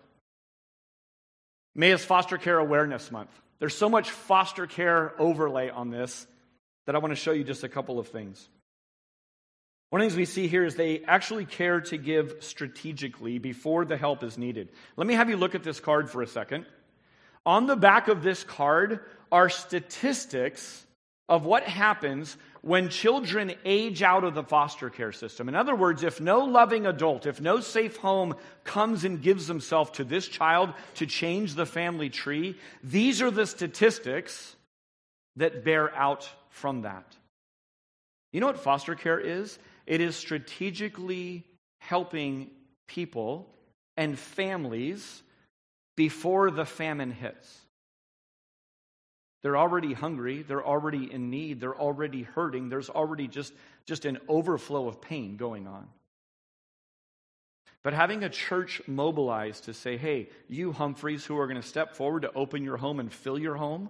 May 1.76 1.92
is 1.92 2.06
Foster 2.06 2.38
Care 2.38 2.60
Awareness 2.60 3.12
Month. 3.12 3.30
There's 3.60 3.76
so 3.76 3.90
much 3.90 4.10
foster 4.10 4.68
care 4.68 5.12
overlay 5.20 5.70
on 5.70 5.90
this 5.90 6.26
that 6.86 6.96
I 6.96 7.00
want 7.00 7.12
to 7.12 7.18
show 7.18 7.34
you 7.34 7.44
just 7.44 7.66
a 7.66 7.68
couple 7.68 8.00
of 8.00 8.08
things. 8.08 8.48
One 9.90 10.00
of 10.02 10.06
the 10.06 10.12
things 10.12 10.18
we 10.18 10.34
see 10.34 10.48
here 10.48 10.64
is 10.64 10.76
they 10.76 11.04
actually 11.04 11.44
care 11.44 11.82
to 11.82 11.98
give 11.98 12.36
strategically 12.40 13.38
before 13.38 13.84
the 13.84 13.98
help 13.98 14.24
is 14.24 14.38
needed. 14.38 14.70
Let 14.96 15.08
me 15.08 15.16
have 15.16 15.30
you 15.30 15.36
look 15.36 15.56
at 15.56 15.64
this 15.64 15.82
card 15.82 16.10
for 16.10 16.22
a 16.22 16.28
second. 16.28 16.66
On 17.46 17.66
the 17.66 17.76
back 17.76 18.08
of 18.08 18.24
this 18.24 18.46
card 18.46 19.02
are 19.30 19.50
statistics 19.50 20.86
of 21.28 21.46
what 21.46 21.64
happens 21.64 22.38
when 22.62 22.90
children 22.90 23.54
age 23.66 24.04
out 24.04 24.24
of 24.24 24.36
the 24.36 24.44
foster 24.44 24.90
care 24.90 25.12
system. 25.12 25.50
In 25.50 25.56
other 25.56 25.76
words, 25.76 26.04
if 26.04 26.22
no 26.22 26.46
loving 26.46 26.86
adult, 26.86 27.26
if 27.26 27.42
no 27.42 27.60
safe 27.60 27.98
home 27.98 28.36
comes 28.64 29.04
and 29.04 29.22
gives 29.22 29.48
himself 29.48 29.94
to 29.94 30.04
this 30.04 30.28
child 30.28 30.74
to 30.96 31.08
change 31.08 31.56
the 31.56 31.66
family 31.66 32.10
tree, 32.10 32.56
these 32.84 33.22
are 33.22 33.32
the 33.32 33.48
statistics 33.48 34.56
that 35.38 35.64
bear 35.64 35.94
out 35.96 36.30
from 36.50 36.84
that. 36.84 37.16
You 38.32 38.40
know 38.40 38.48
what 38.48 38.60
foster 38.60 38.96
care 38.96 39.20
is? 39.20 39.58
It 39.88 40.00
is 40.00 40.16
strategically 40.16 41.44
helping 41.80 42.52
people 42.88 43.50
and 43.98 44.18
families 44.18 45.24
before 45.96 46.52
the 46.52 46.66
famine 46.66 47.12
hits. 47.12 47.61
They're 49.44 49.58
already 49.58 49.94
hungry. 49.94 50.44
They're 50.44 50.66
already 50.66 51.12
in 51.12 51.30
need. 51.30 51.60
They're 51.60 51.76
already 51.76 52.24
hurting. 52.24 52.70
There's 52.70 52.90
already 52.90 53.28
just, 53.28 53.54
just 53.86 54.06
an 54.06 54.20
overflow 54.28 54.88
of 54.88 55.02
pain 55.02 55.38
going 55.38 55.68
on. 55.68 55.88
But 57.84 57.94
having 57.94 58.24
a 58.24 58.30
church 58.30 58.82
mobilized 58.88 59.66
to 59.66 59.74
say, 59.74 59.98
hey, 59.98 60.30
you 60.48 60.72
Humphreys 60.72 61.26
who 61.26 61.38
are 61.40 61.48
going 61.48 61.62
to 61.62 61.68
step 61.68 61.96
forward 61.96 62.22
to 62.22 62.34
open 62.34 62.64
your 62.64 62.78
home 62.78 63.00
and 63.00 63.12
fill 63.12 63.40
your 63.40 63.56
home 63.56 63.90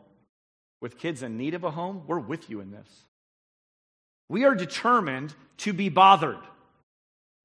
with 0.80 0.98
kids 0.98 1.24
in 1.24 1.38
need 1.38 1.54
of 1.54 1.66
a 1.66 1.72
home, 1.72 2.04
we're 2.08 2.20
with 2.20 2.50
you 2.50 2.62
in 2.62 2.72
this. 2.72 2.88
We 4.30 4.46
are 4.46 4.56
determined 4.56 5.36
to 5.58 5.74
be 5.74 5.90
bothered. 5.90 6.40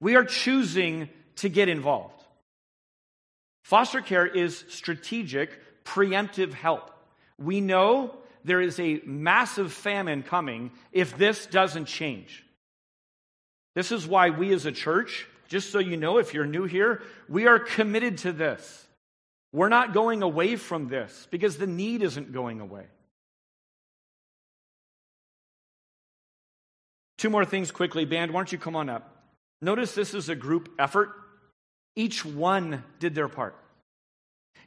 We 0.01 0.15
are 0.15 0.25
choosing 0.25 1.09
to 1.37 1.49
get 1.49 1.69
involved. 1.69 2.23
Foster 3.65 4.01
care 4.01 4.25
is 4.25 4.65
strategic, 4.69 5.51
preemptive 5.85 6.53
help. 6.53 6.93
We 7.39 7.61
know 7.61 8.15
there 8.45 8.61
is 8.61 8.79
a 8.79 9.01
massive 9.05 9.73
famine 9.73 10.23
coming 10.23 10.71
if 10.93 11.17
this 11.19 11.47
doesn't 11.47 11.87
change. 11.87 12.45
This 13.75 13.93
is 13.93 14.07
why 14.07 14.31
we 14.31 14.55
as 14.55 14.65
a 14.65 14.73
church, 14.73 15.27
just 15.49 15.71
so 15.71 15.79
you 15.79 15.97
know, 15.97 16.19
if 16.19 16.33
you're 16.33 16.47
new 16.47 16.65
here, 16.65 17.03
we 17.29 17.47
are 17.47 17.59
committed 17.59 18.19
to 18.19 18.33
this. 18.33 18.87
We're 19.53 19.69
not 19.69 19.93
going 19.93 20.23
away 20.23 20.57
from 20.57 20.89
this 20.89 21.27
because 21.31 21.57
the 21.57 21.67
need 21.67 22.03
isn't 22.03 22.33
going 22.33 22.61
away. 22.61 22.85
Two 27.19 27.31
more 27.31 27.45
things 27.45 27.71
quickly. 27.71 28.05
Band, 28.05 28.33
why 28.33 28.41
don't 28.41 28.53
you 28.53 28.59
come 28.59 28.77
on 28.77 28.89
up? 28.89 29.13
Notice 29.63 29.95
this 29.95 30.15
is 30.15 30.29
a 30.29 30.35
group 30.35 30.69
effort. 30.79 31.11
Each 31.95 32.25
one 32.25 32.85
did 32.99 33.15
their 33.15 33.29
part. 33.29 33.57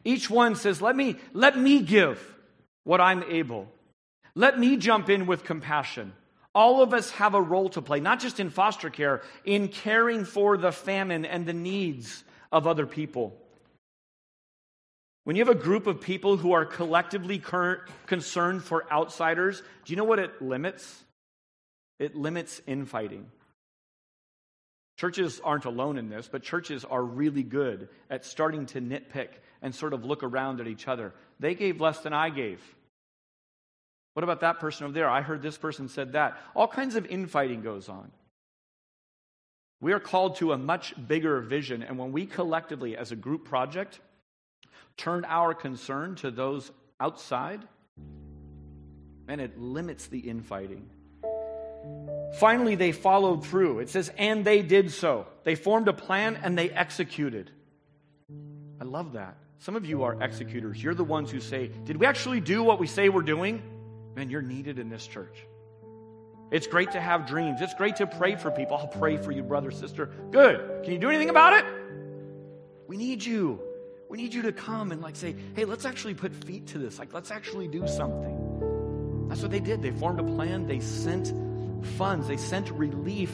Each 0.03 0.29
one 0.29 0.55
says, 0.55 0.81
Let 0.81 0.95
me, 0.95 1.17
let 1.33 1.57
me 1.57 1.81
give 1.81 2.35
what 2.89 2.99
I'm 2.99 3.21
able. 3.29 3.67
Let 4.33 4.57
me 4.57 4.75
jump 4.75 5.11
in 5.11 5.27
with 5.27 5.43
compassion. 5.43 6.11
All 6.55 6.81
of 6.81 6.91
us 6.91 7.11
have 7.11 7.35
a 7.35 7.41
role 7.41 7.69
to 7.69 7.83
play, 7.83 7.99
not 7.99 8.19
just 8.19 8.39
in 8.39 8.49
foster 8.49 8.89
care, 8.89 9.21
in 9.45 9.67
caring 9.67 10.25
for 10.25 10.57
the 10.57 10.71
famine 10.71 11.23
and 11.23 11.45
the 11.45 11.53
needs 11.53 12.23
of 12.51 12.65
other 12.65 12.87
people. 12.87 13.37
When 15.23 15.35
you 15.35 15.45
have 15.45 15.55
a 15.55 15.59
group 15.59 15.85
of 15.85 16.01
people 16.01 16.37
who 16.37 16.53
are 16.53 16.65
collectively 16.65 17.37
concerned 18.07 18.63
for 18.63 18.91
outsiders, 18.91 19.61
do 19.85 19.93
you 19.93 19.95
know 19.95 20.03
what 20.03 20.17
it 20.17 20.41
limits? 20.41 21.03
It 21.99 22.15
limits 22.15 22.59
infighting. 22.65 23.27
Churches 24.97 25.39
aren't 25.43 25.65
alone 25.65 25.99
in 25.99 26.09
this, 26.09 26.27
but 26.27 26.41
churches 26.41 26.85
are 26.85 27.03
really 27.03 27.43
good 27.43 27.87
at 28.09 28.25
starting 28.25 28.65
to 28.65 28.81
nitpick 28.81 29.29
and 29.61 29.75
sort 29.75 29.93
of 29.93 30.05
look 30.05 30.23
around 30.23 30.59
at 30.59 30.67
each 30.67 30.87
other. 30.87 31.13
They 31.39 31.53
gave 31.53 31.79
less 31.79 31.99
than 31.99 32.13
I 32.13 32.31
gave. 32.31 32.59
What 34.13 34.23
about 34.23 34.41
that 34.41 34.59
person 34.59 34.85
over 34.85 34.93
there? 34.93 35.09
I 35.09 35.21
heard 35.21 35.41
this 35.41 35.57
person 35.57 35.87
said 35.87 36.13
that. 36.13 36.37
All 36.55 36.67
kinds 36.67 36.95
of 36.95 37.05
infighting 37.05 37.61
goes 37.61 37.89
on. 37.89 38.11
We 39.81 39.93
are 39.93 39.99
called 39.99 40.37
to 40.37 40.51
a 40.51 40.57
much 40.57 40.93
bigger 41.07 41.39
vision, 41.39 41.83
and 41.83 41.97
when 41.97 42.11
we 42.11 42.25
collectively, 42.25 42.97
as 42.97 43.11
a 43.11 43.15
group 43.15 43.45
project, 43.45 43.99
turn 44.97 45.23
our 45.25 45.53
concern 45.53 46.15
to 46.15 46.31
those 46.31 46.69
outside, 46.99 47.65
man, 49.25 49.39
it 49.39 49.57
limits 49.57 50.07
the 50.07 50.19
infighting. 50.19 50.89
Finally, 52.33 52.75
they 52.75 52.91
followed 52.91 53.45
through. 53.45 53.79
It 53.79 53.89
says, 53.89 54.11
and 54.17 54.43
they 54.43 54.61
did 54.61 54.91
so. 54.91 55.27
They 55.43 55.55
formed 55.55 55.87
a 55.87 55.93
plan 55.93 56.37
and 56.43 56.57
they 56.57 56.69
executed. 56.69 57.49
I 58.79 58.83
love 58.83 59.13
that. 59.13 59.37
Some 59.59 59.75
of 59.75 59.85
you 59.85 60.03
are 60.03 60.21
executors. 60.21 60.81
You're 60.81 60.93
the 60.93 61.03
ones 61.03 61.31
who 61.31 61.39
say, 61.39 61.71
Did 61.85 61.97
we 61.97 62.05
actually 62.05 62.39
do 62.39 62.63
what 62.63 62.79
we 62.79 62.87
say 62.87 63.09
we're 63.09 63.21
doing? 63.21 63.61
Man, 64.15 64.29
you're 64.29 64.41
needed 64.41 64.79
in 64.79 64.89
this 64.89 65.05
church. 65.05 65.45
It's 66.51 66.67
great 66.67 66.91
to 66.91 67.01
have 67.01 67.27
dreams. 67.27 67.61
It's 67.61 67.75
great 67.75 67.97
to 67.97 68.07
pray 68.07 68.35
for 68.35 68.49
people. 68.49 68.75
I'll 68.77 68.87
pray 68.87 69.17
for 69.17 69.31
you, 69.31 69.43
brother, 69.43 69.71
sister. 69.71 70.07
Good. 70.31 70.83
Can 70.83 70.93
you 70.93 70.99
do 70.99 71.09
anything 71.09 71.29
about 71.29 71.53
it? 71.53 71.65
We 72.87 72.97
need 72.97 73.23
you. 73.23 73.59
We 74.09 74.17
need 74.17 74.33
you 74.33 74.41
to 74.43 74.51
come 74.51 74.91
and 74.91 75.01
like 75.01 75.15
say, 75.15 75.35
hey, 75.55 75.65
let's 75.65 75.85
actually 75.85 76.15
put 76.15 76.33
feet 76.33 76.67
to 76.67 76.79
this. 76.79 76.97
Like, 76.97 77.13
let's 77.13 77.29
actually 77.29 77.67
do 77.67 77.87
something. 77.87 79.27
That's 79.29 79.43
what 79.43 79.51
they 79.51 79.59
did. 79.59 79.83
They 79.83 79.91
formed 79.91 80.19
a 80.19 80.23
plan. 80.23 80.65
They 80.65 80.79
sent 80.79 81.31
funds, 81.97 82.27
they 82.27 82.37
sent 82.37 82.71
relief 82.71 83.31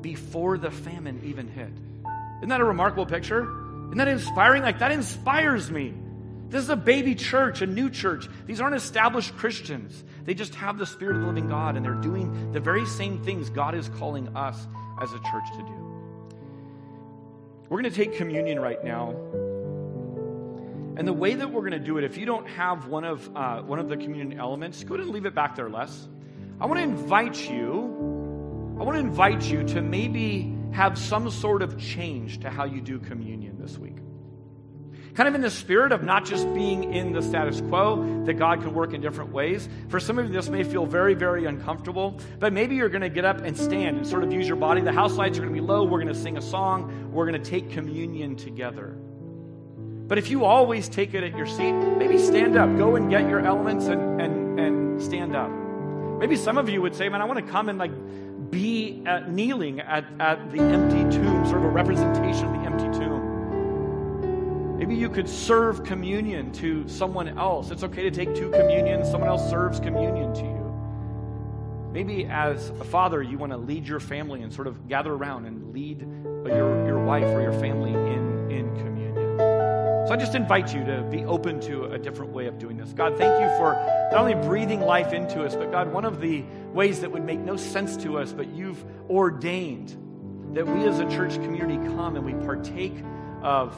before 0.00 0.58
the 0.58 0.70
famine 0.70 1.22
even 1.24 1.48
hit. 1.48 1.70
Isn't 2.38 2.48
that 2.48 2.60
a 2.60 2.64
remarkable 2.64 3.06
picture? 3.06 3.42
Isn't 3.86 3.98
that 3.98 4.08
inspiring? 4.08 4.62
Like, 4.62 4.80
that 4.80 4.92
inspires 4.92 5.70
me. 5.70 5.94
This 6.48 6.62
is 6.62 6.70
a 6.70 6.76
baby 6.76 7.14
church, 7.14 7.60
a 7.60 7.66
new 7.66 7.90
church. 7.90 8.28
These 8.46 8.60
aren't 8.60 8.76
established 8.76 9.36
Christians. 9.36 10.02
They 10.24 10.32
just 10.34 10.54
have 10.54 10.78
the 10.78 10.86
Spirit 10.86 11.16
of 11.16 11.22
the 11.22 11.28
living 11.28 11.48
God, 11.48 11.76
and 11.76 11.84
they're 11.84 11.94
doing 11.94 12.52
the 12.52 12.60
very 12.60 12.86
same 12.86 13.22
things 13.22 13.50
God 13.50 13.74
is 13.74 13.90
calling 13.90 14.34
us 14.34 14.66
as 15.02 15.10
a 15.12 15.18
church 15.18 15.50
to 15.52 15.58
do. 15.58 15.88
We're 17.68 17.82
going 17.82 17.92
to 17.92 17.96
take 17.96 18.16
communion 18.16 18.58
right 18.60 18.82
now. 18.82 19.10
And 20.96 21.06
the 21.06 21.12
way 21.12 21.34
that 21.34 21.52
we're 21.52 21.60
going 21.60 21.72
to 21.72 21.78
do 21.78 21.98
it, 21.98 22.04
if 22.04 22.16
you 22.16 22.24
don't 22.24 22.48
have 22.48 22.88
one 22.88 23.04
of, 23.04 23.30
uh, 23.36 23.60
one 23.60 23.78
of 23.78 23.88
the 23.88 23.96
communion 23.96 24.40
elements, 24.40 24.82
go 24.84 24.94
ahead 24.94 25.04
and 25.04 25.14
leave 25.14 25.26
it 25.26 25.34
back 25.34 25.54
there, 25.54 25.68
Les. 25.68 26.08
I 26.60 26.66
want 26.66 26.78
to 26.78 26.82
invite 26.82 27.48
you, 27.48 28.76
I 28.80 28.84
want 28.84 28.96
to 28.96 29.00
invite 29.00 29.44
you 29.44 29.64
to 29.64 29.82
maybe 29.82 30.56
have 30.72 30.98
some 30.98 31.30
sort 31.30 31.60
of 31.60 31.78
change 31.78 32.40
to 32.40 32.50
how 32.50 32.64
you 32.64 32.80
do 32.80 32.98
communion 32.98 33.58
this 33.60 33.78
week. 33.78 33.97
Kind 35.14 35.28
of 35.28 35.34
in 35.34 35.40
the 35.40 35.50
spirit 35.50 35.92
of 35.92 36.02
not 36.02 36.24
just 36.24 36.52
being 36.54 36.94
in 36.94 37.12
the 37.12 37.22
status 37.22 37.60
quo, 37.60 38.24
that 38.24 38.34
God 38.34 38.62
can 38.62 38.74
work 38.74 38.92
in 38.92 39.00
different 39.00 39.32
ways. 39.32 39.68
For 39.88 39.98
some 39.98 40.18
of 40.18 40.26
you, 40.26 40.32
this 40.32 40.48
may 40.48 40.62
feel 40.62 40.86
very, 40.86 41.14
very 41.14 41.44
uncomfortable, 41.44 42.20
but 42.38 42.52
maybe 42.52 42.76
you're 42.76 42.88
going 42.88 43.02
to 43.02 43.08
get 43.08 43.24
up 43.24 43.40
and 43.40 43.56
stand 43.56 43.96
and 43.96 44.06
sort 44.06 44.22
of 44.22 44.32
use 44.32 44.46
your 44.46 44.56
body. 44.56 44.80
The 44.80 44.92
house 44.92 45.14
lights 45.14 45.38
are 45.38 45.42
going 45.42 45.54
to 45.54 45.60
be 45.60 45.66
low. 45.66 45.84
We're 45.84 46.02
going 46.02 46.14
to 46.14 46.20
sing 46.20 46.36
a 46.36 46.42
song. 46.42 47.12
We're 47.12 47.28
going 47.28 47.42
to 47.42 47.50
take 47.50 47.70
communion 47.70 48.36
together. 48.36 48.96
But 50.08 50.16
if 50.16 50.30
you 50.30 50.44
always 50.44 50.88
take 50.88 51.12
it 51.12 51.22
at 51.22 51.36
your 51.36 51.46
seat, 51.46 51.72
maybe 51.72 52.16
stand 52.18 52.56
up. 52.56 52.74
Go 52.78 52.96
and 52.96 53.10
get 53.10 53.28
your 53.28 53.40
elements 53.40 53.86
and, 53.86 54.20
and, 54.20 54.58
and 54.58 55.02
stand 55.02 55.36
up. 55.36 55.50
Maybe 56.18 56.34
some 56.36 56.58
of 56.58 56.68
you 56.68 56.80
would 56.80 56.94
say, 56.94 57.08
man, 57.08 57.20
I 57.20 57.26
want 57.26 57.44
to 57.44 57.52
come 57.52 57.68
and 57.68 57.78
like 57.78 57.92
be 58.50 59.02
at, 59.04 59.30
kneeling 59.30 59.80
at, 59.80 60.04
at 60.18 60.50
the 60.50 60.60
empty 60.60 61.02
tomb, 61.16 61.44
sort 61.46 61.58
of 61.58 61.64
a 61.64 61.68
representation 61.68 62.46
of 62.46 62.52
the 62.52 62.66
empty 62.66 62.98
tomb. 62.98 63.17
Maybe 64.78 64.94
you 64.94 65.08
could 65.08 65.28
serve 65.28 65.82
communion 65.82 66.52
to 66.52 66.88
someone 66.88 67.36
else. 67.36 67.72
It's 67.72 67.82
okay 67.82 68.04
to 68.04 68.12
take 68.12 68.32
two 68.36 68.48
communions, 68.50 69.10
someone 69.10 69.28
else 69.28 69.50
serves 69.50 69.80
communion 69.80 70.32
to 70.34 70.42
you. 70.42 71.90
Maybe 71.92 72.26
as 72.26 72.68
a 72.70 72.84
father, 72.84 73.20
you 73.20 73.38
want 73.38 73.50
to 73.50 73.58
lead 73.58 73.88
your 73.88 73.98
family 73.98 74.42
and 74.42 74.52
sort 74.52 74.68
of 74.68 74.86
gather 74.86 75.12
around 75.12 75.46
and 75.46 75.72
lead 75.72 76.02
your, 76.46 76.86
your 76.86 77.04
wife 77.04 77.24
or 77.24 77.42
your 77.42 77.54
family 77.54 77.90
in, 77.90 78.50
in 78.52 78.76
communion. 78.76 79.36
So 80.06 80.12
I 80.12 80.16
just 80.16 80.36
invite 80.36 80.72
you 80.72 80.84
to 80.84 81.02
be 81.10 81.24
open 81.24 81.58
to 81.62 81.86
a 81.86 81.98
different 81.98 82.30
way 82.30 82.46
of 82.46 82.60
doing 82.60 82.76
this. 82.76 82.92
God, 82.92 83.18
thank 83.18 83.42
you 83.42 83.48
for 83.56 83.72
not 84.12 84.20
only 84.20 84.34
breathing 84.46 84.80
life 84.80 85.12
into 85.12 85.42
us, 85.42 85.56
but 85.56 85.72
God, 85.72 85.92
one 85.92 86.04
of 86.04 86.20
the 86.20 86.44
ways 86.72 87.00
that 87.00 87.10
would 87.10 87.24
make 87.24 87.40
no 87.40 87.56
sense 87.56 87.96
to 87.96 88.16
us, 88.16 88.32
but 88.32 88.46
you've 88.50 88.84
ordained 89.10 90.54
that 90.54 90.64
we 90.68 90.86
as 90.86 91.00
a 91.00 91.10
church 91.10 91.34
community 91.34 91.76
come 91.96 92.14
and 92.14 92.24
we 92.24 92.34
partake 92.46 92.94
of 93.42 93.76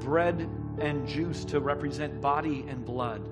bread 0.00 0.48
and 0.78 1.06
juice 1.06 1.44
to 1.46 1.60
represent 1.60 2.20
body 2.20 2.64
and 2.68 2.84
blood. 2.84 3.22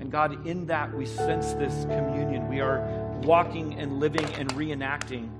And 0.00 0.10
God, 0.10 0.46
in 0.46 0.66
that 0.66 0.94
we 0.94 1.06
sense 1.06 1.52
this 1.54 1.84
communion. 1.84 2.48
We 2.48 2.60
are 2.60 2.80
walking 3.22 3.74
and 3.74 4.00
living 4.00 4.26
and 4.34 4.52
reenacting 4.54 5.30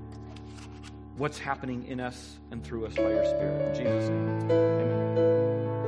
what's 1.17 1.39
happening 1.39 1.87
in 1.87 2.01
us 2.01 2.39
and 2.51 2.65
through 2.65 2.87
us 2.87 2.95
by 2.95 3.11
your 3.11 3.25
Spirit. 3.25 3.69
In 3.69 3.85
Jesus' 3.85 4.09
name, 4.09 4.51
amen. 4.51 5.84